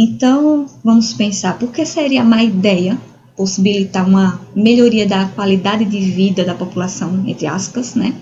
Então, 0.00 0.66
vamos 0.84 1.12
pensar, 1.12 1.58
por 1.58 1.72
que 1.72 1.84
seria 1.84 2.22
má 2.22 2.40
ideia 2.44 2.96
possibilitar 3.36 4.06
uma 4.06 4.40
melhoria 4.54 5.04
da 5.04 5.26
qualidade 5.26 5.84
de 5.84 5.98
vida 5.98 6.44
da 6.44 6.54
população, 6.54 7.24
entre 7.26 7.48
aspas, 7.48 7.96
né? 7.96 8.14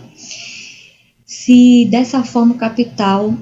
Se 1.26 1.86
dessa 1.90 2.24
forma 2.24 2.54
o 2.54 2.58
capital 2.58 3.34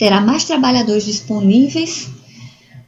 terá 0.00 0.20
mais 0.20 0.44
trabalhadores 0.44 1.04
disponíveis, 1.04 2.08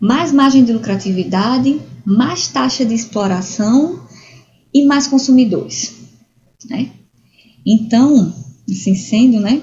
mais 0.01 0.33
margem 0.33 0.65
de 0.65 0.73
lucratividade, 0.73 1.81
mais 2.05 2.49
taxa 2.49 2.85
de 2.85 2.95
exploração 2.95 4.05
e 4.75 4.85
mais 4.85 5.07
consumidores, 5.07 5.95
né? 6.69 6.91
Então, 7.65 8.35
assim 8.69 8.97
sendo, 8.97 9.39
né, 9.39 9.63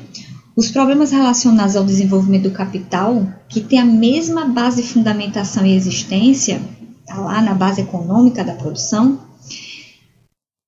os 0.58 0.72
problemas 0.72 1.12
relacionados 1.12 1.76
ao 1.76 1.86
desenvolvimento 1.86 2.50
do 2.50 2.52
capital, 2.52 3.32
que 3.48 3.62
tem 3.62 3.78
a 3.78 3.86
mesma 3.86 4.46
base 4.46 4.82
de 4.82 4.88
fundamentação 4.88 5.64
e 5.64 5.76
existência, 5.76 6.60
está 7.02 7.22
lá 7.22 7.40
na 7.44 7.54
base 7.54 7.82
econômica 7.82 8.44
da 8.44 8.56
produção, 8.56 9.20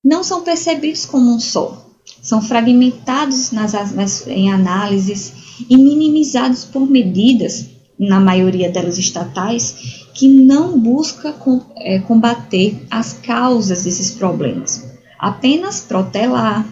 não 0.02 0.22
são 0.22 0.42
percebidos 0.42 1.04
como 1.04 1.34
um 1.34 1.40
só. 1.40 1.84
São 2.22 2.40
fragmentados 2.40 3.50
nas, 3.50 3.72
nas, 3.92 4.26
em 4.28 4.52
análises 4.52 5.32
e 5.68 5.76
minimizados 5.76 6.64
por 6.64 6.88
medidas, 6.88 7.66
na 7.98 8.20
maioria 8.20 8.70
delas 8.70 8.96
estatais, 8.96 10.06
que 10.14 10.28
não 10.28 10.78
busca 10.78 11.32
com, 11.32 11.62
é, 11.76 11.98
combater 11.98 12.86
as 12.88 13.12
causas 13.14 13.82
desses 13.82 14.12
problemas, 14.12 14.88
apenas 15.18 15.80
protelar 15.80 16.64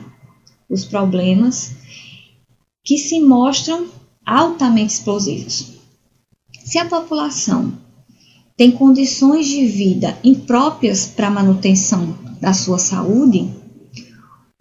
os 0.71 0.85
problemas 0.85 1.73
que 2.89 2.97
se 2.97 3.21
mostram 3.21 3.87
altamente 4.25 4.95
explosivos. 4.95 5.75
Se 6.65 6.79
a 6.79 6.87
população 6.87 7.75
tem 8.57 8.71
condições 8.71 9.47
de 9.47 9.67
vida 9.67 10.17
impróprias 10.25 11.05
para 11.05 11.27
a 11.27 11.31
manutenção 11.31 12.17
da 12.41 12.55
sua 12.55 12.79
saúde, 12.79 13.51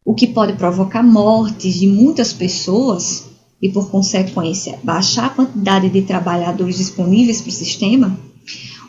o 0.03 0.13
que 0.13 0.27
pode 0.27 0.51
provocar 0.57 1.03
mortes 1.03 1.75
de 1.75 1.87
muitas 1.87 2.33
pessoas 2.33 3.23
e, 3.61 3.69
por 3.69 3.89
consequência, 3.89 4.77
baixar 4.83 5.27
a 5.27 5.29
quantidade 5.29 5.87
de 5.89 6.01
trabalhadores 6.01 6.75
disponíveis 6.75 7.39
para 7.39 7.49
o 7.49 7.53
sistema, 7.53 8.19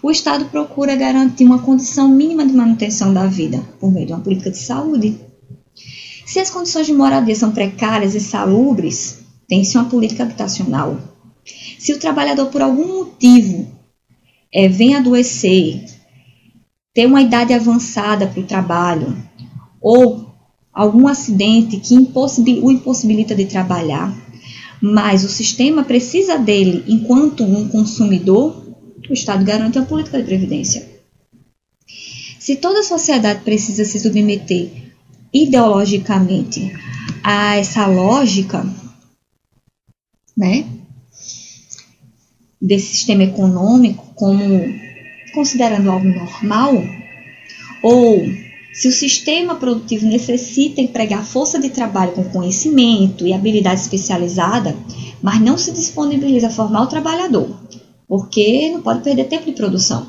o 0.03 0.11
Estado 0.11 0.47
procura 0.47 0.97
garantir 0.97 1.45
uma 1.45 1.61
condição 1.61 2.09
mínima 2.09 2.45
de 2.45 2.53
manutenção 2.53 3.15
da 3.15 3.29
vida 3.29 3.63
por 3.79 3.93
meio 3.93 4.07
de 4.09 4.13
uma 4.15 4.21
política 4.21 4.51
de 4.51 4.59
saúde. 4.59 5.17
Se 6.27 6.41
as 6.41 6.51
condições 6.51 6.89
de 6.89 6.93
moradia 6.93 7.37
são 7.37 7.53
precárias 7.53 8.17
e 8.17 8.21
salubres, 8.21 9.18
tem-se 9.49 9.77
uma 9.77 9.89
política 9.89 10.25
habitacional. 10.25 10.99
Se 11.79 11.93
o 11.93 11.99
trabalhador, 11.99 12.47
por 12.47 12.61
algum 12.61 12.99
motivo, 12.99 13.67
é, 14.53 14.69
vem 14.69 14.95
adoecer 14.95 15.85
ter 16.95 17.07
uma 17.07 17.23
idade 17.23 17.53
avançada 17.53 18.27
para 18.27 18.41
o 18.41 18.47
trabalho 18.47 19.17
ou 19.81 20.29
algum 20.73 21.09
acidente 21.09 21.79
que 21.79 21.95
o 21.95 22.71
impossibilita 22.71 23.35
de 23.35 23.47
trabalhar, 23.47 24.15
mas 24.81 25.25
o 25.25 25.29
sistema 25.29 25.83
precisa 25.83 26.39
dele 26.39 26.85
enquanto 26.87 27.43
um 27.43 27.69
consumidor, 27.69 28.65
o 29.09 29.13
Estado 29.13 29.45
garante 29.45 29.79
a 29.79 29.83
política 29.83 30.19
de 30.19 30.25
previdência. 30.25 30.89
Se 32.39 32.57
toda 32.57 32.81
a 32.81 32.85
sociedade 32.85 33.41
precisa 33.43 33.85
se 33.85 33.99
submeter 33.99 34.71
ideologicamente 35.33 36.73
a 37.23 37.57
essa 37.57 37.87
lógica, 37.87 38.67
né, 40.39 40.65
desse 42.63 42.95
sistema 42.95 43.25
econômico 43.25 44.07
como 44.15 44.39
considerando 45.35 45.91
algo 45.91 46.07
normal, 46.07 46.75
ou 47.83 48.23
se 48.73 48.87
o 48.87 48.93
sistema 48.93 49.57
produtivo 49.57 50.07
necessita 50.07 50.81
empregar 50.81 51.25
força 51.25 51.59
de 51.59 51.69
trabalho 51.71 52.13
com 52.13 52.25
conhecimento 52.25 53.27
e 53.27 53.33
habilidade 53.33 53.81
especializada, 53.81 54.77
mas 55.21 55.41
não 55.41 55.59
se 55.59 55.73
disponibiliza 55.73 56.47
a 56.47 56.51
formar 56.51 56.83
o 56.83 56.87
trabalhador, 56.87 57.49
porque 58.07 58.71
não 58.71 58.81
pode 58.81 59.03
perder 59.03 59.25
tempo 59.25 59.47
de 59.47 59.53
produção. 59.53 60.09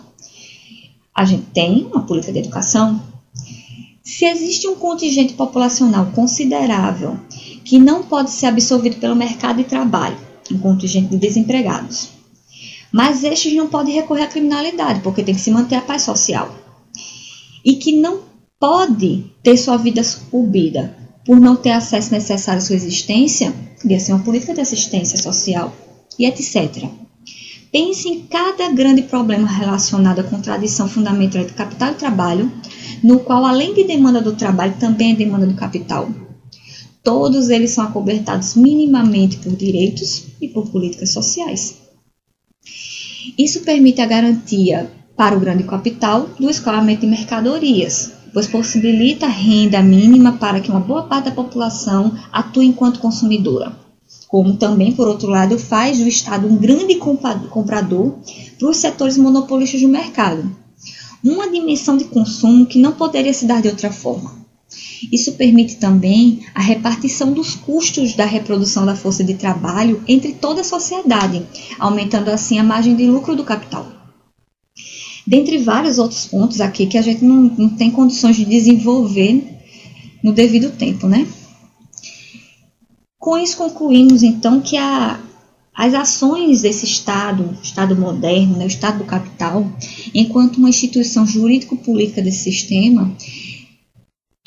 A 1.14 1.26
gente 1.26 1.48
tem 1.54 1.88
uma 1.92 2.04
política 2.04 2.32
de 2.32 2.40
educação. 2.40 3.02
Se 4.04 4.26
existe 4.26 4.68
um 4.68 4.76
contingente 4.76 5.34
populacional 5.34 6.08
considerável 6.08 7.20
que 7.70 7.78
não 7.78 8.02
pode 8.02 8.32
ser 8.32 8.48
absorvido 8.48 8.96
pelo 8.96 9.16
mercado 9.16 9.58
de 9.58 9.64
trabalho, 9.64 10.18
um 10.52 10.58
contingente 10.58 11.10
de 11.10 11.18
desempregados, 11.18 12.10
mas 12.92 13.24
estes 13.24 13.54
não 13.54 13.68
podem 13.68 13.94
recorrer 13.94 14.24
à 14.24 14.28
criminalidade, 14.28 15.02
porque 15.02 15.22
tem 15.22 15.36
que 15.36 15.40
se 15.40 15.52
manter 15.52 15.76
a 15.76 15.82
paz 15.82 16.02
social. 16.02 16.52
E 17.64 17.76
que 17.76 17.92
não 17.92 18.22
pode 18.60 19.24
ter 19.44 19.56
sua 19.56 19.78
vida 19.78 20.04
sucumbida 20.04 20.98
por 21.24 21.40
não 21.40 21.56
ter 21.56 21.70
acesso 21.70 22.12
necessário 22.12 22.58
à 22.58 22.66
sua 22.66 22.76
existência, 22.76 23.54
devia 23.84 24.00
ser 24.00 24.14
uma 24.14 24.24
política 24.24 24.56
de 24.56 24.62
assistência 24.62 25.20
social 25.20 25.72
e 26.18 26.26
etc. 26.26 26.90
Pense 27.72 28.10
em 28.10 28.22
cada 28.22 28.70
grande 28.72 29.04
problema 29.04 29.48
relacionado 29.48 30.22
à 30.22 30.24
contradição 30.24 30.90
fundamental 30.90 31.44
entre 31.44 31.54
capital 31.54 31.92
e 31.92 31.96
trabalho, 31.96 32.52
no 33.04 33.20
qual, 33.20 33.46
além 33.46 33.76
de 33.76 33.84
demanda 33.84 34.20
do 34.20 34.36
trabalho, 34.36 34.74
também 34.80 35.12
é 35.12 35.16
demanda 35.16 35.46
do 35.46 35.54
capital. 35.54 36.10
Todos 37.04 37.50
eles 37.50 37.72
são 37.72 37.86
acobertados 37.86 38.56
minimamente 38.56 39.38
por 39.38 39.56
direitos 39.56 40.26
e 40.42 40.48
por 40.48 40.70
políticas 40.70 41.12
sociais. 41.12 41.78
Isso 43.38 43.62
permite 43.62 44.02
a 44.02 44.06
garantia 44.06 44.92
para 45.16 45.36
o 45.36 45.40
grande 45.40 45.64
capital 45.64 46.30
do 46.40 46.50
escoamento 46.50 47.02
de 47.02 47.08
mercadorias, 47.08 48.12
pois 48.34 48.48
possibilita 48.48 49.26
a 49.26 49.30
renda 49.30 49.82
mínima 49.82 50.34
para 50.34 50.60
que 50.60 50.70
uma 50.70 50.80
boa 50.80 51.04
parte 51.04 51.26
da 51.26 51.36
população 51.36 52.14
atue 52.32 52.66
enquanto 52.66 53.00
consumidora. 53.00 53.78
Como 54.28 54.58
também, 54.58 54.92
por 54.92 55.08
outro 55.08 55.28
lado, 55.30 55.58
faz 55.58 55.98
do 55.98 56.08
Estado 56.08 56.48
um 56.48 56.56
grande 56.56 56.96
comprador 56.96 58.20
para 58.60 58.70
os 58.70 58.78
setores 58.78 59.18
monopolistas 59.18 59.82
do 59.82 59.88
mercado. 59.88 60.56
Uma 61.24 61.50
dimensão 61.50 61.98
de 61.98 62.06
consumo 62.06 62.66
que 62.66 62.80
não 62.80 62.92
poderia 62.92 63.34
se 63.34 63.46
dar 63.46 63.62
de 63.62 63.68
outra 63.68 63.92
forma. 63.92 64.40
Isso 65.12 65.34
permite 65.34 65.78
também 65.78 66.42
a 66.54 66.62
repartição 66.62 67.32
dos 67.32 67.56
custos 67.56 68.16
da 68.16 68.26
reprodução 68.26 68.86
da 68.86 68.96
força 68.96 69.24
de 69.24 69.34
trabalho 69.34 70.04
entre 70.08 70.34
toda 70.34 70.62
a 70.62 70.64
sociedade, 70.64 71.46
aumentando 71.80 72.30
assim 72.30 72.60
a 72.60 72.64
margem 72.64 72.96
de 72.96 73.06
lucro 73.06 73.36
do 73.36 73.44
capital. 73.44 73.88
Dentre 75.26 75.58
vários 75.60 76.00
outros 76.00 76.26
pontos 76.26 76.60
aqui 76.60 76.88
que 76.88 76.98
a 76.98 77.02
gente 77.02 77.24
não, 77.24 77.44
não 77.58 77.70
tem 77.70 77.92
condições 77.92 78.36
de 78.36 78.46
desenvolver 78.46 79.44
no 80.24 80.34
devido 80.34 80.72
tempo, 80.72 81.08
né? 81.08 81.28
Com 83.18 83.38
isso 83.38 83.58
concluímos 83.58 84.24
então 84.24 84.60
que 84.60 84.76
a, 84.78 85.20
as 85.76 85.94
ações 85.94 86.62
desse 86.62 86.86
Estado, 86.86 87.58
Estado 87.62 87.96
moderno, 87.96 88.58
né, 88.58 88.66
o 88.66 88.68
Estado 88.68 89.00
do 89.00 89.06
capital, 89.06 89.66
enquanto 90.14 90.58
uma 90.58 90.70
instituição 90.70 91.26
jurídico-política 91.26 92.22
desse 92.22 92.44
sistema, 92.44 93.16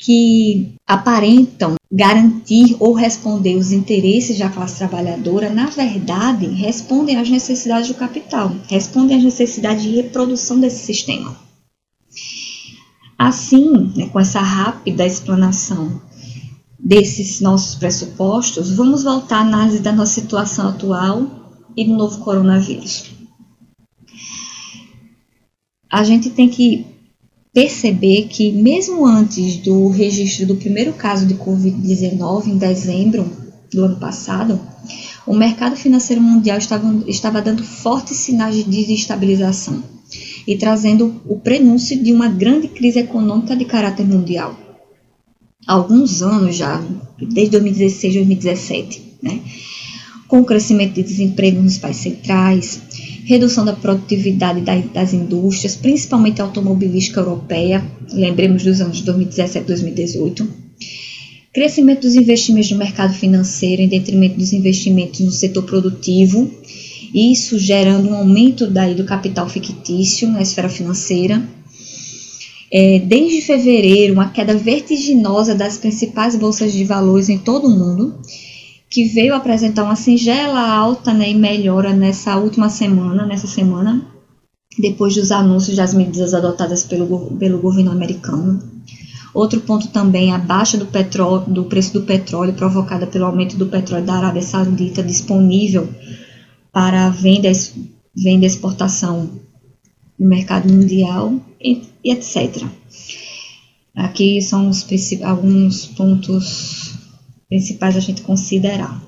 que 0.03 0.75
aparentam 0.85 1.75
garantir 1.89 2.75
ou 2.77 2.93
responder 2.93 3.55
os 3.55 3.71
interesses 3.71 4.37
da 4.37 4.49
classe 4.49 4.79
trabalhadora, 4.79 5.49
na 5.49 5.67
verdade, 5.67 6.45
respondem 6.47 7.15
às 7.15 7.29
necessidades 7.29 7.87
do 7.87 7.93
capital, 7.93 8.53
respondem 8.67 9.15
às 9.15 9.23
necessidades 9.23 9.83
de 9.83 9.95
reprodução 9.95 10.59
desse 10.59 10.85
sistema. 10.85 11.37
Assim, 13.17 13.93
né, 13.95 14.09
com 14.09 14.19
essa 14.19 14.41
rápida 14.41 15.05
explanação 15.05 16.01
desses 16.77 17.39
nossos 17.39 17.75
pressupostos, 17.75 18.71
vamos 18.71 19.03
voltar 19.03 19.37
à 19.37 19.41
análise 19.41 19.79
da 19.79 19.93
nossa 19.93 20.19
situação 20.19 20.67
atual 20.67 21.25
e 21.77 21.85
do 21.85 21.95
novo 21.95 22.19
coronavírus. 22.19 23.09
A 25.89 26.03
gente 26.03 26.29
tem 26.29 26.49
que 26.49 26.92
perceber 27.53 28.27
que, 28.29 28.51
mesmo 28.51 29.05
antes 29.05 29.57
do 29.57 29.87
registro 29.89 30.47
do 30.47 30.55
primeiro 30.55 30.93
caso 30.93 31.25
de 31.25 31.35
Covid-19, 31.35 32.47
em 32.47 32.57
dezembro 32.57 33.29
do 33.71 33.85
ano 33.85 33.97
passado, 33.97 34.59
o 35.25 35.33
mercado 35.33 35.75
financeiro 35.75 36.21
mundial 36.21 36.57
estava, 36.57 37.03
estava 37.07 37.41
dando 37.41 37.63
fortes 37.63 38.17
sinais 38.17 38.55
de 38.55 38.63
desestabilização 38.63 39.83
e 40.47 40.57
trazendo 40.57 41.21
o 41.27 41.39
prenúncio 41.39 42.01
de 42.01 42.11
uma 42.11 42.27
grande 42.27 42.67
crise 42.67 42.99
econômica 42.99 43.55
de 43.55 43.65
caráter 43.65 44.05
mundial. 44.05 44.59
Há 45.65 45.73
alguns 45.73 46.21
anos 46.21 46.57
já, 46.57 46.83
desde 47.17 47.51
2016, 47.51 48.15
2017, 48.15 49.01
né? 49.21 49.39
com 50.27 50.41
o 50.41 50.45
crescimento 50.45 50.95
de 50.95 51.03
desemprego 51.03 51.61
nos 51.61 51.77
países 51.77 52.01
centrais, 52.01 52.81
redução 53.25 53.63
da 53.63 53.73
produtividade 53.73 54.61
das 54.93 55.13
indústrias, 55.13 55.75
principalmente 55.75 56.41
automobilística 56.41 57.19
europeia, 57.19 57.83
lembremos 58.11 58.63
dos 58.63 58.81
anos 58.81 59.01
2017 59.01 59.63
e 59.63 59.67
2018, 59.67 60.47
crescimento 61.53 62.01
dos 62.01 62.15
investimentos 62.15 62.71
no 62.71 62.77
mercado 62.77 63.13
financeiro 63.13 63.81
em 63.81 63.87
detrimento 63.87 64.37
dos 64.37 64.51
investimentos 64.53 65.19
no 65.21 65.31
setor 65.31 65.63
produtivo, 65.63 66.49
isso 67.13 67.59
gerando 67.59 68.09
um 68.09 68.15
aumento 68.15 68.67
daí 68.67 68.95
do 68.95 69.03
capital 69.03 69.47
fictício 69.47 70.27
na 70.27 70.41
esfera 70.41 70.67
financeira. 70.67 71.41
É, 72.71 72.97
desde 72.97 73.41
fevereiro, 73.41 74.13
uma 74.13 74.29
queda 74.29 74.57
vertiginosa 74.57 75.53
das 75.53 75.77
principais 75.77 76.35
bolsas 76.35 76.73
de 76.73 76.83
valores 76.83 77.29
em 77.29 77.37
todo 77.37 77.67
o 77.67 77.69
mundo, 77.69 78.19
que 78.93 79.05
veio 79.05 79.33
apresentar 79.33 79.85
uma 79.85 79.95
singela 79.95 80.61
alta 80.61 81.11
né, 81.11 81.31
e 81.31 81.33
melhora 81.33 81.91
nessa 81.91 82.37
última 82.37 82.69
semana, 82.69 83.25
nessa 83.25 83.47
semana, 83.47 84.05
depois 84.77 85.15
dos 85.15 85.31
anúncios 85.31 85.75
das 85.75 85.95
medidas 85.95 86.31
adotadas 86.31 86.83
pelo, 86.83 87.35
pelo 87.37 87.57
governo 87.57 87.89
americano. 87.89 88.61
Outro 89.33 89.61
ponto 89.61 89.87
também, 89.87 90.31
a 90.31 90.37
baixa 90.37 90.77
do, 90.77 90.85
petróleo, 90.85 91.43
do 91.47 91.63
preço 91.63 91.91
do 91.93 92.03
petróleo 92.03 92.53
provocada 92.53 93.07
pelo 93.07 93.25
aumento 93.25 93.57
do 93.57 93.65
petróleo 93.65 94.05
da 94.05 94.13
Arábia 94.13 94.43
Saudita 94.43 95.01
disponível 95.01 95.89
para 96.71 97.09
venda, 97.09 97.51
venda 98.15 98.45
e 98.45 98.47
exportação 98.47 99.27
no 100.19 100.29
mercado 100.29 100.71
mundial 100.71 101.33
e, 101.59 101.81
e 102.03 102.11
etc. 102.11 102.63
Aqui 103.95 104.39
são 104.39 104.69
os 104.69 104.85
alguns 105.23 105.87
pontos 105.87 106.92
principais 107.53 107.95
a 107.95 107.99
gente 107.99 108.23
considerar. 108.23 108.99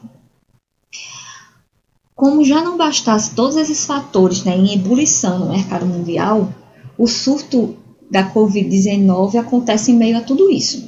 Como 2.13 2.45
já 2.45 2.61
não 2.61 2.77
bastasse 2.77 3.33
todos 3.33 3.55
esses 3.55 3.87
fatores 3.87 4.43
né, 4.43 4.55
em 4.55 4.71
ebulição 4.71 5.39
no 5.39 5.49
mercado 5.49 5.83
mundial, 5.83 6.53
o 6.95 7.07
surto 7.07 7.75
da 8.09 8.31
Covid-19 8.31 9.39
acontece 9.39 9.91
em 9.91 9.95
meio 9.95 10.15
a 10.15 10.21
tudo 10.21 10.51
isso. 10.51 10.87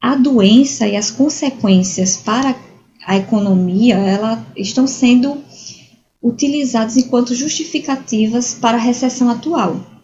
A 0.00 0.14
doença 0.14 0.88
e 0.88 0.96
as 0.96 1.10
consequências 1.10 2.16
para 2.16 2.56
a 3.06 3.16
economia 3.18 3.96
ela, 3.96 4.46
estão 4.56 4.86
sendo 4.86 5.36
utilizadas 6.22 6.96
enquanto 6.96 7.34
justificativas 7.34 8.54
para 8.54 8.78
a 8.78 8.80
recessão 8.80 9.28
atual 9.28 9.97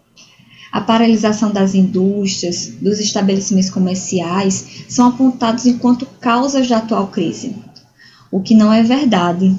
a 0.75 0.81
paralisação 0.81 1.53
das 1.53 1.73
indústrias, 1.73 2.67
dos 2.81 2.99
estabelecimentos 2.99 3.71
comerciais 3.71 4.85
são 4.89 5.07
apontados 5.07 5.67
enquanto 5.67 6.05
causas 6.05 6.67
da 6.67 6.79
atual 6.79 7.07
crise, 7.07 7.55
o 8.29 8.41
que 8.41 8.57
não 8.57 8.73
é 8.73 8.83
verdade. 8.83 9.57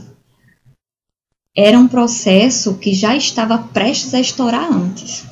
Era 1.56 1.80
um 1.80 1.88
processo 1.88 2.74
que 2.74 2.94
já 2.94 3.16
estava 3.16 3.58
prestes 3.58 4.14
a 4.14 4.20
estourar 4.20 4.70
antes, 4.70 5.24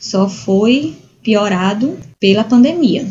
só 0.00 0.30
foi 0.30 0.96
piorado 1.22 1.98
pela 2.18 2.42
pandemia. 2.42 3.06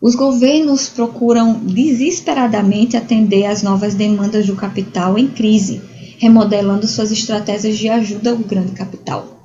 Os 0.00 0.14
governos 0.14 0.88
procuram 0.88 1.54
desesperadamente 1.54 2.96
atender 2.96 3.46
às 3.46 3.60
novas 3.60 3.96
demandas 3.96 4.46
do 4.46 4.54
capital 4.54 5.18
em 5.18 5.26
crise, 5.26 5.82
remodelando 6.18 6.86
suas 6.86 7.10
estratégias 7.10 7.76
de 7.76 7.88
ajuda 7.88 8.30
ao 8.30 8.38
grande 8.38 8.70
capital. 8.70 9.41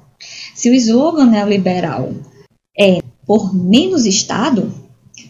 Se 0.67 0.71
o 0.71 0.75
slogan 0.75 1.27
neoliberal 1.27 2.13
é 2.77 3.01
por 3.25 3.55
menos 3.55 4.05
Estado, 4.05 4.69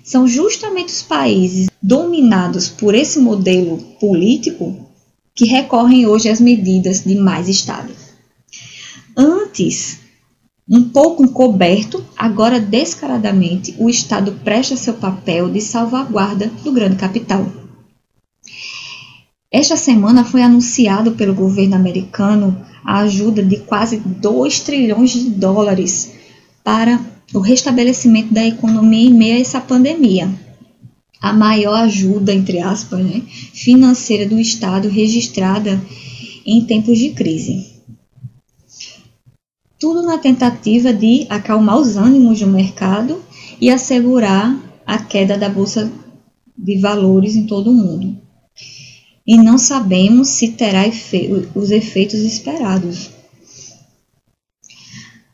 são 0.04 0.28
justamente 0.28 0.90
os 0.90 1.04
países 1.04 1.70
dominados 1.80 2.70
por 2.70 2.96
esse 2.96 3.20
modelo 3.20 3.78
político 4.00 4.76
que 5.36 5.46
recorrem 5.46 6.08
hoje 6.08 6.28
às 6.28 6.42
medidas 6.42 7.04
de 7.04 7.14
mais 7.14 7.48
Estado. 7.48 7.94
Antes, 9.16 10.00
um 10.68 10.90
pouco 10.90 11.24
encoberto, 11.24 12.04
agora 12.18 12.60
descaradamente, 12.60 13.76
o 13.78 13.92
Estado 13.92 14.40
presta 14.44 14.76
seu 14.76 14.96
papel 14.96 15.52
de 15.52 15.62
salvaguarda 15.62 16.48
do 16.64 16.72
grande 16.72 16.96
capital. 16.96 17.46
Esta 19.60 19.76
semana 19.76 20.24
foi 20.24 20.44
anunciado 20.44 21.14
pelo 21.14 21.34
governo 21.34 21.76
americano 21.76 22.56
a 22.86 23.00
ajuda 23.00 23.42
de 23.42 23.58
quase 23.58 23.98
2 23.98 24.60
trilhões 24.60 25.10
de 25.10 25.32
dólares 25.32 26.14
para 26.64 27.04
o 27.34 27.40
restabelecimento 27.40 28.32
da 28.32 28.46
economia 28.46 29.10
em 29.10 29.12
meio 29.12 29.34
a 29.34 29.40
essa 29.40 29.60
pandemia. 29.60 30.30
A 31.20 31.34
maior 31.34 31.74
ajuda, 31.74 32.32
entre 32.32 32.60
aspas, 32.60 33.04
né, 33.04 33.24
financeira 33.52 34.30
do 34.30 34.40
Estado 34.40 34.90
registrada 34.90 35.82
em 36.46 36.64
tempos 36.64 37.00
de 37.00 37.10
crise. 37.10 37.82
Tudo 39.80 40.04
na 40.04 40.20
tentativa 40.20 40.94
de 40.94 41.26
acalmar 41.32 41.80
os 41.80 41.98
ânimos 41.98 42.40
do 42.40 42.46
mercado 42.46 43.24
e 43.60 43.72
assegurar 43.72 44.56
a 44.86 45.00
queda 45.00 45.36
da 45.36 45.50
bolsa 45.50 45.92
de 46.56 46.78
valores 46.78 47.36
em 47.36 47.48
todo 47.48 47.72
o 47.72 47.74
mundo. 47.74 48.27
E 49.28 49.36
não 49.36 49.58
sabemos 49.58 50.30
se 50.30 50.50
terá 50.50 50.88
efe 50.88 51.50
os 51.54 51.70
efeitos 51.70 52.22
esperados. 52.22 53.10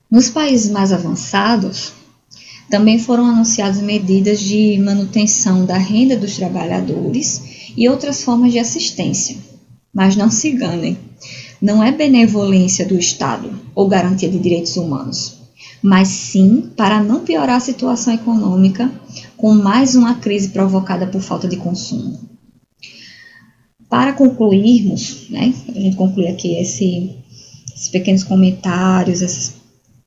Nos 0.09 0.29
países 0.29 0.71
mais 0.71 0.91
avançados, 0.91 1.93
também 2.71 2.97
foram 2.97 3.27
anunciadas 3.27 3.79
medidas 3.79 4.39
de 4.39 4.79
manutenção 4.79 5.63
da 5.63 5.77
renda 5.77 6.17
dos 6.17 6.35
trabalhadores 6.35 7.69
e 7.77 7.87
outras 7.87 8.23
formas 8.23 8.51
de 8.51 8.57
assistência. 8.57 9.37
Mas 9.93 10.15
não 10.15 10.31
se 10.31 10.49
enganem, 10.49 10.97
não 11.61 11.83
é 11.83 11.91
benevolência 11.91 12.85
do 12.85 12.97
Estado 12.97 13.53
ou 13.75 13.87
garantia 13.87 14.27
de 14.27 14.39
direitos 14.39 14.75
humanos, 14.75 15.37
mas 15.83 16.07
sim 16.07 16.71
para 16.75 17.03
não 17.03 17.19
piorar 17.19 17.57
a 17.57 17.59
situação 17.59 18.11
econômica 18.11 18.91
com 19.37 19.53
mais 19.53 19.93
uma 19.93 20.15
crise 20.15 20.49
provocada 20.49 21.05
por 21.05 21.21
falta 21.21 21.47
de 21.47 21.57
consumo. 21.57 22.32
Para 23.93 24.13
concluirmos, 24.13 25.29
né, 25.29 25.53
a 25.67 25.79
gente 25.79 25.95
concluir 25.95 26.29
aqui 26.29 26.55
esse, 26.55 27.15
esses 27.75 27.89
pequenos 27.89 28.23
comentários, 28.23 29.21
essas 29.21 29.53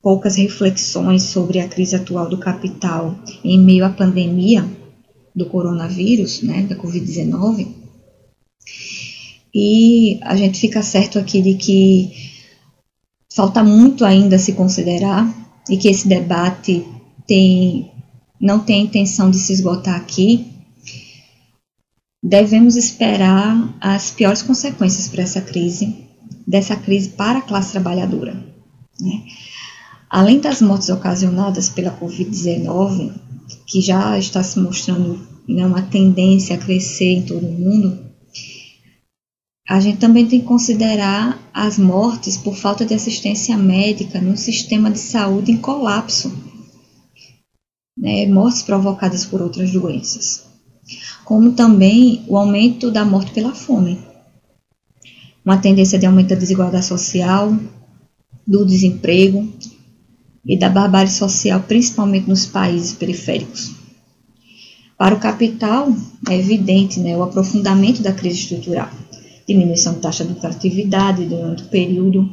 poucas 0.01 0.35
reflexões 0.35 1.23
sobre 1.23 1.61
a 1.61 1.69
crise 1.69 1.95
atual 1.95 2.27
do 2.27 2.37
capital 2.37 3.17
em 3.45 3.57
meio 3.57 3.85
à 3.85 3.89
pandemia 3.89 4.69
do 5.33 5.45
coronavírus, 5.45 6.41
né, 6.41 6.63
da 6.63 6.75
Covid-19. 6.75 7.65
E 9.55 10.19
a 10.21 10.35
gente 10.35 10.59
fica 10.59 10.83
certo 10.83 11.17
aqui 11.17 11.41
de 11.41 11.53
que 11.53 12.11
falta 13.33 13.63
muito 13.63 14.03
ainda 14.03 14.35
a 14.35 14.39
se 14.39 14.51
considerar 14.51 15.33
e 15.69 15.77
que 15.77 15.87
esse 15.87 16.09
debate 16.09 16.85
tem, 17.25 17.89
não 18.37 18.59
tem 18.59 18.81
a 18.81 18.83
intenção 18.83 19.31
de 19.31 19.37
se 19.37 19.53
esgotar 19.53 19.95
aqui. 19.95 20.56
Devemos 22.23 22.75
esperar 22.75 23.75
as 23.79 24.11
piores 24.11 24.41
consequências 24.41 25.07
para 25.07 25.23
essa 25.23 25.41
crise, 25.41 26.05
dessa 26.47 26.75
crise 26.75 27.09
para 27.09 27.39
a 27.39 27.41
classe 27.41 27.71
trabalhadora. 27.71 28.33
Né? 28.99 29.23
Além 30.09 30.39
das 30.39 30.61
mortes 30.61 30.89
ocasionadas 30.89 31.69
pela 31.69 31.97
Covid-19, 31.97 33.13
que 33.65 33.81
já 33.81 34.17
está 34.17 34.41
se 34.41 34.59
mostrando 34.59 35.19
né, 35.47 35.65
uma 35.65 35.81
tendência 35.81 36.55
a 36.55 36.59
crescer 36.59 37.13
em 37.13 37.21
todo 37.23 37.45
o 37.45 37.51
mundo, 37.51 38.07
a 39.67 39.81
gente 39.81 39.97
também 39.97 40.25
tem 40.25 40.39
que 40.39 40.45
considerar 40.45 41.37
as 41.53 41.77
mortes 41.77 42.37
por 42.37 42.55
falta 42.55 42.85
de 42.85 42.93
assistência 42.93 43.57
médica 43.57 44.21
no 44.21 44.37
sistema 44.37 44.89
de 44.89 44.99
saúde 44.99 45.51
em 45.51 45.57
colapso, 45.57 46.33
né, 47.97 48.25
mortes 48.27 48.61
provocadas 48.61 49.25
por 49.25 49.41
outras 49.41 49.69
doenças, 49.71 50.46
como 51.25 51.51
também 51.53 52.23
o 52.27 52.37
aumento 52.37 52.89
da 52.89 53.03
morte 53.03 53.31
pela 53.31 53.53
fome, 53.53 53.99
uma 55.43 55.57
tendência 55.57 55.97
de 55.97 56.05
aumento 56.05 56.29
da 56.29 56.35
desigualdade 56.35 56.85
social, 56.85 57.57
do 58.45 58.65
desemprego 58.65 59.47
e 60.45 60.57
da 60.57 60.69
barbárie 60.69 61.11
social, 61.11 61.61
principalmente 61.61 62.27
nos 62.29 62.45
países 62.45 62.93
periféricos. 62.93 63.75
Para 64.97 65.15
o 65.15 65.19
capital, 65.19 65.93
é 66.29 66.37
evidente 66.37 66.99
né, 66.99 67.15
o 67.15 67.23
aprofundamento 67.23 68.01
da 68.01 68.13
crise 68.13 68.39
estrutural, 68.39 68.89
diminuição 69.47 69.93
da 69.93 69.99
taxa 69.99 70.23
de 70.23 70.33
lucratividade 70.33 71.25
durante 71.25 71.63
o 71.63 71.67
período, 71.67 72.29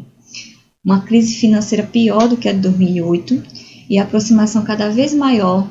uma 0.85 1.01
crise 1.01 1.35
financeira 1.35 1.85
pior 1.85 2.29
do 2.29 2.37
que 2.37 2.49
a 2.49 2.53
de 2.53 2.61
2008 2.61 3.43
e 3.91 3.99
a 3.99 4.03
aproximação 4.03 4.63
cada 4.65 4.89
vez 4.89 5.13
maior 5.13 5.69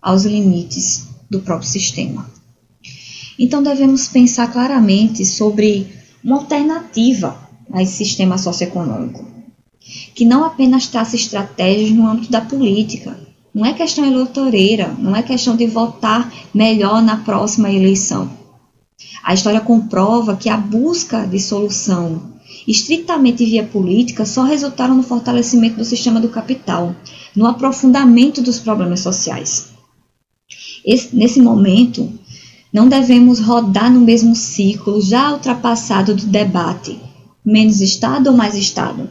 aos 0.00 0.24
limites 0.24 1.07
do 1.30 1.40
próprio 1.40 1.68
sistema. 1.68 2.30
Então, 3.38 3.62
devemos 3.62 4.08
pensar 4.08 4.52
claramente 4.52 5.24
sobre 5.24 5.86
uma 6.24 6.36
alternativa 6.36 7.48
a 7.72 7.82
esse 7.82 7.92
sistema 7.92 8.38
socioeconômico 8.38 9.38
que 10.14 10.24
não 10.24 10.44
apenas 10.44 10.86
traça 10.86 11.16
estratégias 11.16 11.90
no 11.90 12.06
âmbito 12.06 12.30
da 12.30 12.40
política. 12.40 13.18
Não 13.54 13.64
é 13.64 13.72
questão 13.72 14.04
eleitoreira, 14.04 14.94
não 14.98 15.16
é 15.16 15.22
questão 15.22 15.56
de 15.56 15.66
votar 15.66 16.30
melhor 16.52 17.02
na 17.02 17.18
próxima 17.18 17.70
eleição. 17.70 18.30
A 19.22 19.32
história 19.32 19.60
comprova 19.60 20.36
que 20.36 20.48
a 20.48 20.56
busca 20.56 21.26
de 21.26 21.40
solução 21.40 22.20
estritamente 22.66 23.44
via 23.44 23.64
política 23.64 24.24
só 24.24 24.42
resultaram 24.42 24.94
no 24.94 25.02
fortalecimento 25.02 25.76
do 25.76 25.84
sistema 25.84 26.20
do 26.20 26.28
capital, 26.28 26.94
no 27.34 27.46
aprofundamento 27.46 28.42
dos 28.42 28.58
problemas 28.58 29.00
sociais. 29.00 29.77
Esse, 30.84 31.14
nesse 31.14 31.40
momento, 31.40 32.12
não 32.72 32.88
devemos 32.88 33.40
rodar 33.40 33.92
no 33.92 34.00
mesmo 34.00 34.34
ciclo 34.34 35.00
já 35.00 35.32
ultrapassado 35.32 36.14
do 36.14 36.26
debate 36.26 36.98
menos 37.48 37.80
Estado 37.80 38.28
ou 38.28 38.36
mais 38.36 38.54
Estado, 38.54 39.08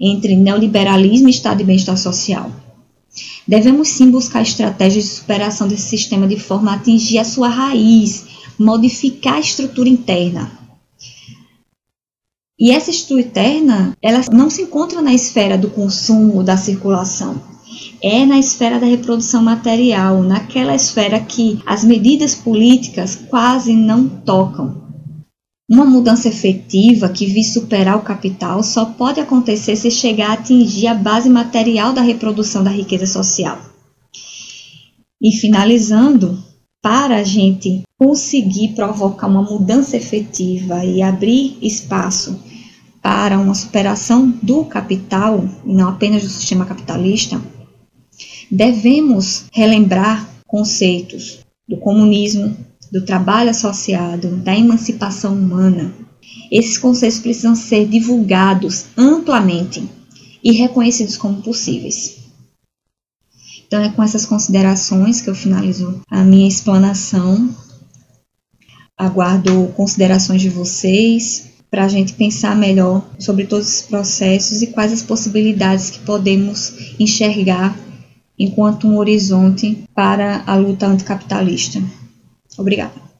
entre 0.00 0.36
neoliberalismo 0.36 1.28
e 1.28 1.30
Estado 1.30 1.58
de 1.58 1.64
bem-estar 1.64 1.96
social. 1.98 2.50
Devemos 3.46 3.88
sim 3.88 4.10
buscar 4.10 4.42
estratégias 4.42 5.04
de 5.04 5.10
superação 5.10 5.66
desse 5.66 5.88
sistema 5.88 6.26
de 6.26 6.38
forma 6.38 6.70
a 6.70 6.74
atingir 6.74 7.18
a 7.18 7.24
sua 7.24 7.48
raiz, 7.48 8.26
modificar 8.58 9.34
a 9.34 9.40
estrutura 9.40 9.88
interna. 9.88 10.50
E 12.58 12.70
essa 12.70 12.90
estrutura 12.90 13.22
interna, 13.22 13.96
ela 14.00 14.20
não 14.32 14.48
se 14.48 14.62
encontra 14.62 15.02
na 15.02 15.12
esfera 15.12 15.58
do 15.58 15.68
consumo, 15.68 16.44
da 16.44 16.56
circulação. 16.56 17.42
É 18.04 18.26
na 18.26 18.36
esfera 18.36 18.80
da 18.80 18.86
reprodução 18.86 19.40
material, 19.40 20.24
naquela 20.24 20.74
esfera 20.74 21.20
que 21.20 21.62
as 21.64 21.84
medidas 21.84 22.34
políticas 22.34 23.14
quase 23.14 23.74
não 23.74 24.08
tocam. 24.08 24.82
Uma 25.70 25.84
mudança 25.84 26.28
efetiva 26.28 27.08
que 27.08 27.26
vise 27.26 27.52
superar 27.52 27.96
o 27.96 28.02
capital 28.02 28.60
só 28.64 28.86
pode 28.86 29.20
acontecer 29.20 29.76
se 29.76 29.88
chegar 29.88 30.30
a 30.30 30.32
atingir 30.32 30.88
a 30.88 30.94
base 30.94 31.30
material 31.30 31.92
da 31.92 32.02
reprodução 32.02 32.64
da 32.64 32.70
riqueza 32.70 33.06
social. 33.06 33.58
E 35.22 35.30
finalizando, 35.30 36.42
para 36.82 37.18
a 37.18 37.22
gente 37.22 37.84
conseguir 37.96 38.74
provocar 38.74 39.28
uma 39.28 39.42
mudança 39.42 39.96
efetiva 39.96 40.84
e 40.84 41.00
abrir 41.00 41.56
espaço 41.62 42.36
para 43.00 43.38
uma 43.38 43.54
superação 43.54 44.28
do 44.42 44.64
capital, 44.64 45.44
e 45.64 45.72
não 45.72 45.88
apenas 45.88 46.22
do 46.22 46.28
sistema 46.28 46.64
capitalista, 46.64 47.40
devemos 48.52 49.46
relembrar 49.50 50.28
conceitos 50.46 51.40
do 51.66 51.78
comunismo, 51.78 52.54
do 52.92 53.02
trabalho 53.02 53.48
associado, 53.48 54.36
da 54.36 54.54
emancipação 54.54 55.32
humana, 55.32 55.94
esses 56.50 56.76
conceitos 56.76 57.18
precisam 57.18 57.54
ser 57.54 57.86
divulgados 57.88 58.84
amplamente 58.96 59.88
e 60.44 60.52
reconhecidos 60.52 61.16
como 61.16 61.40
possíveis. 61.40 62.18
Então, 63.66 63.82
é 63.82 63.88
com 63.88 64.02
essas 64.02 64.26
considerações 64.26 65.22
que 65.22 65.30
eu 65.30 65.34
finalizo 65.34 66.02
a 66.10 66.22
minha 66.22 66.46
explanação. 66.46 67.48
Aguardo 68.98 69.72
considerações 69.74 70.42
de 70.42 70.50
vocês 70.50 71.46
para 71.70 71.86
a 71.86 71.88
gente 71.88 72.12
pensar 72.12 72.54
melhor 72.54 73.02
sobre 73.18 73.46
todos 73.46 73.66
esses 73.66 73.82
processos 73.82 74.60
e 74.60 74.66
quais 74.66 74.92
as 74.92 75.00
possibilidades 75.00 75.88
que 75.88 76.00
podemos 76.00 76.74
enxergar 77.00 77.74
enquanto 78.38 78.86
um 78.86 78.96
horizonte 78.96 79.84
para 79.94 80.42
a 80.46 80.56
luta 80.56 80.86
anticapitalista. 80.86 81.82
Obrigada. 82.58 83.11